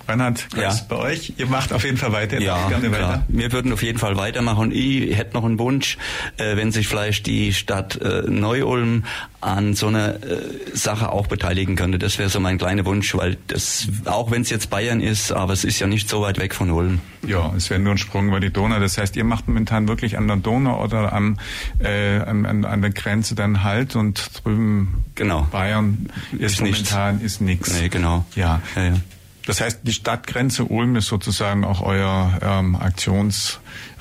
[0.08, 0.74] Reinhard, ja.
[0.88, 2.40] bei euch, ihr macht auf jeden Fall weiter.
[2.40, 2.98] Ja, gerne weiter.
[2.98, 3.24] Klar.
[3.28, 4.70] Wir würden auf jeden Fall weitermachen.
[4.72, 5.98] Ich hätte noch einen Wunsch,
[6.36, 9.04] äh, wenn sich vielleicht die Stadt äh, Neu-Ulm
[9.40, 10.40] an so einer äh,
[10.74, 11.98] Sache auch beteiligen könnte.
[11.98, 15.52] Das wäre so mein kleiner Wunsch, weil das, auch wenn es jetzt Bayern ist, aber
[15.52, 17.00] es ist ja nicht so weit weg von Ulm.
[17.26, 18.78] Ja, es wäre nur ein Sprung über die Donau.
[18.78, 21.38] Das heißt, ihr macht momentan wirklich an der Donau oder am,
[21.78, 25.46] äh, an, an der Grenze dann halt und drüben genau.
[25.50, 27.34] Bayern ist, ist momentan nichts.
[27.34, 27.80] ist nichts.
[27.80, 28.24] Nee, genau.
[28.34, 28.62] Ja.
[28.74, 28.94] ja, ja.
[29.46, 32.76] Das heißt, die Stadtgrenze Ulm ist sozusagen auch euer ähm,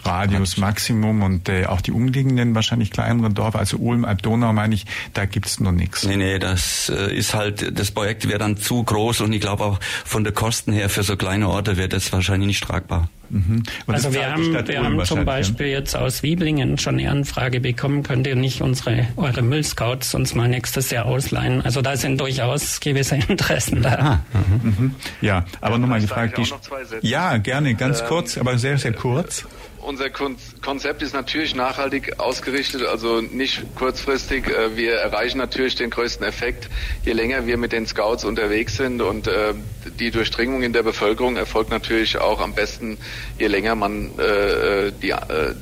[0.05, 4.85] Aktionsradius Maximum und äh, auch die umliegenden wahrscheinlich kleineren Dörfer, also Ulm, Alb-Donau meine ich,
[5.13, 6.03] da gibt's noch nichts.
[6.03, 9.63] Nee, nee, das äh, ist halt, das Projekt wäre dann zu groß und ich glaube
[9.63, 13.09] auch von der Kosten her für so kleine Orte wäre das wahrscheinlich nicht tragbar.
[13.29, 13.63] Mhm.
[13.87, 18.27] Also wir haben, wir haben zum Beispiel jetzt aus Wieblingen schon eine Anfrage bekommen, könnt
[18.27, 21.61] ihr nicht unsere eure Müllscouts uns mal nächstes Jahr ausleihen?
[21.61, 23.95] Also da sind durchaus gewisse Interessen da.
[23.95, 24.69] Ah, mhm.
[24.69, 24.95] Mhm.
[25.21, 26.37] Ja, aber nochmal gefragt.
[26.37, 29.45] Die, ja, gerne, ganz ähm, kurz, aber sehr, sehr kurz
[29.85, 34.47] unser Konzept ist natürlich nachhaltig ausgerichtet, also nicht kurzfristig.
[34.47, 36.69] Äh, wir erreichen natürlich den größten Effekt,
[37.03, 39.53] je länger wir mit den Scouts unterwegs sind und äh,
[39.99, 42.97] die Durchdringung in der Bevölkerung erfolgt natürlich auch am besten,
[43.37, 44.91] je länger man äh,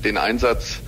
[0.04, 0.80] den Einsatz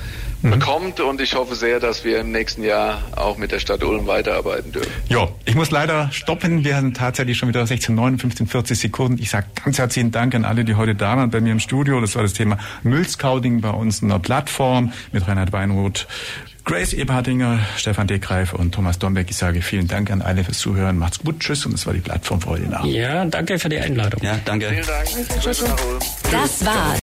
[0.46, 0.52] mhm.
[0.52, 4.08] bekommt und ich hoffe sehr, dass wir im nächsten Jahr auch mit der Stadt Ulm
[4.08, 4.92] weiterarbeiten dürfen.
[5.10, 6.64] Ja, ich muss leider stoppen.
[6.64, 9.22] Wir sind tatsächlich schon wieder 16, 9, 15, 40 Sekunden.
[9.22, 12.00] Ich sage ganz herzlichen Dank an alle, die heute da waren bei mir im Studio.
[12.02, 16.08] Das war das Thema Müllscouting bei uns in der Plattform mit Reinhard Weinroth.
[16.66, 19.30] Grace Eberhardinger, Stefan Dekreif und Thomas Dombeck.
[19.30, 20.98] Ich sage vielen Dank an alle fürs Zuhören.
[20.98, 21.40] Macht's gut.
[21.40, 21.64] Tschüss.
[21.66, 22.86] Und das war die Plattform für heute Nacht.
[22.86, 24.20] Ja, danke für die Einladung.
[24.24, 24.70] Ja, danke.
[24.70, 25.08] Vielen Dank.
[26.32, 26.98] Das war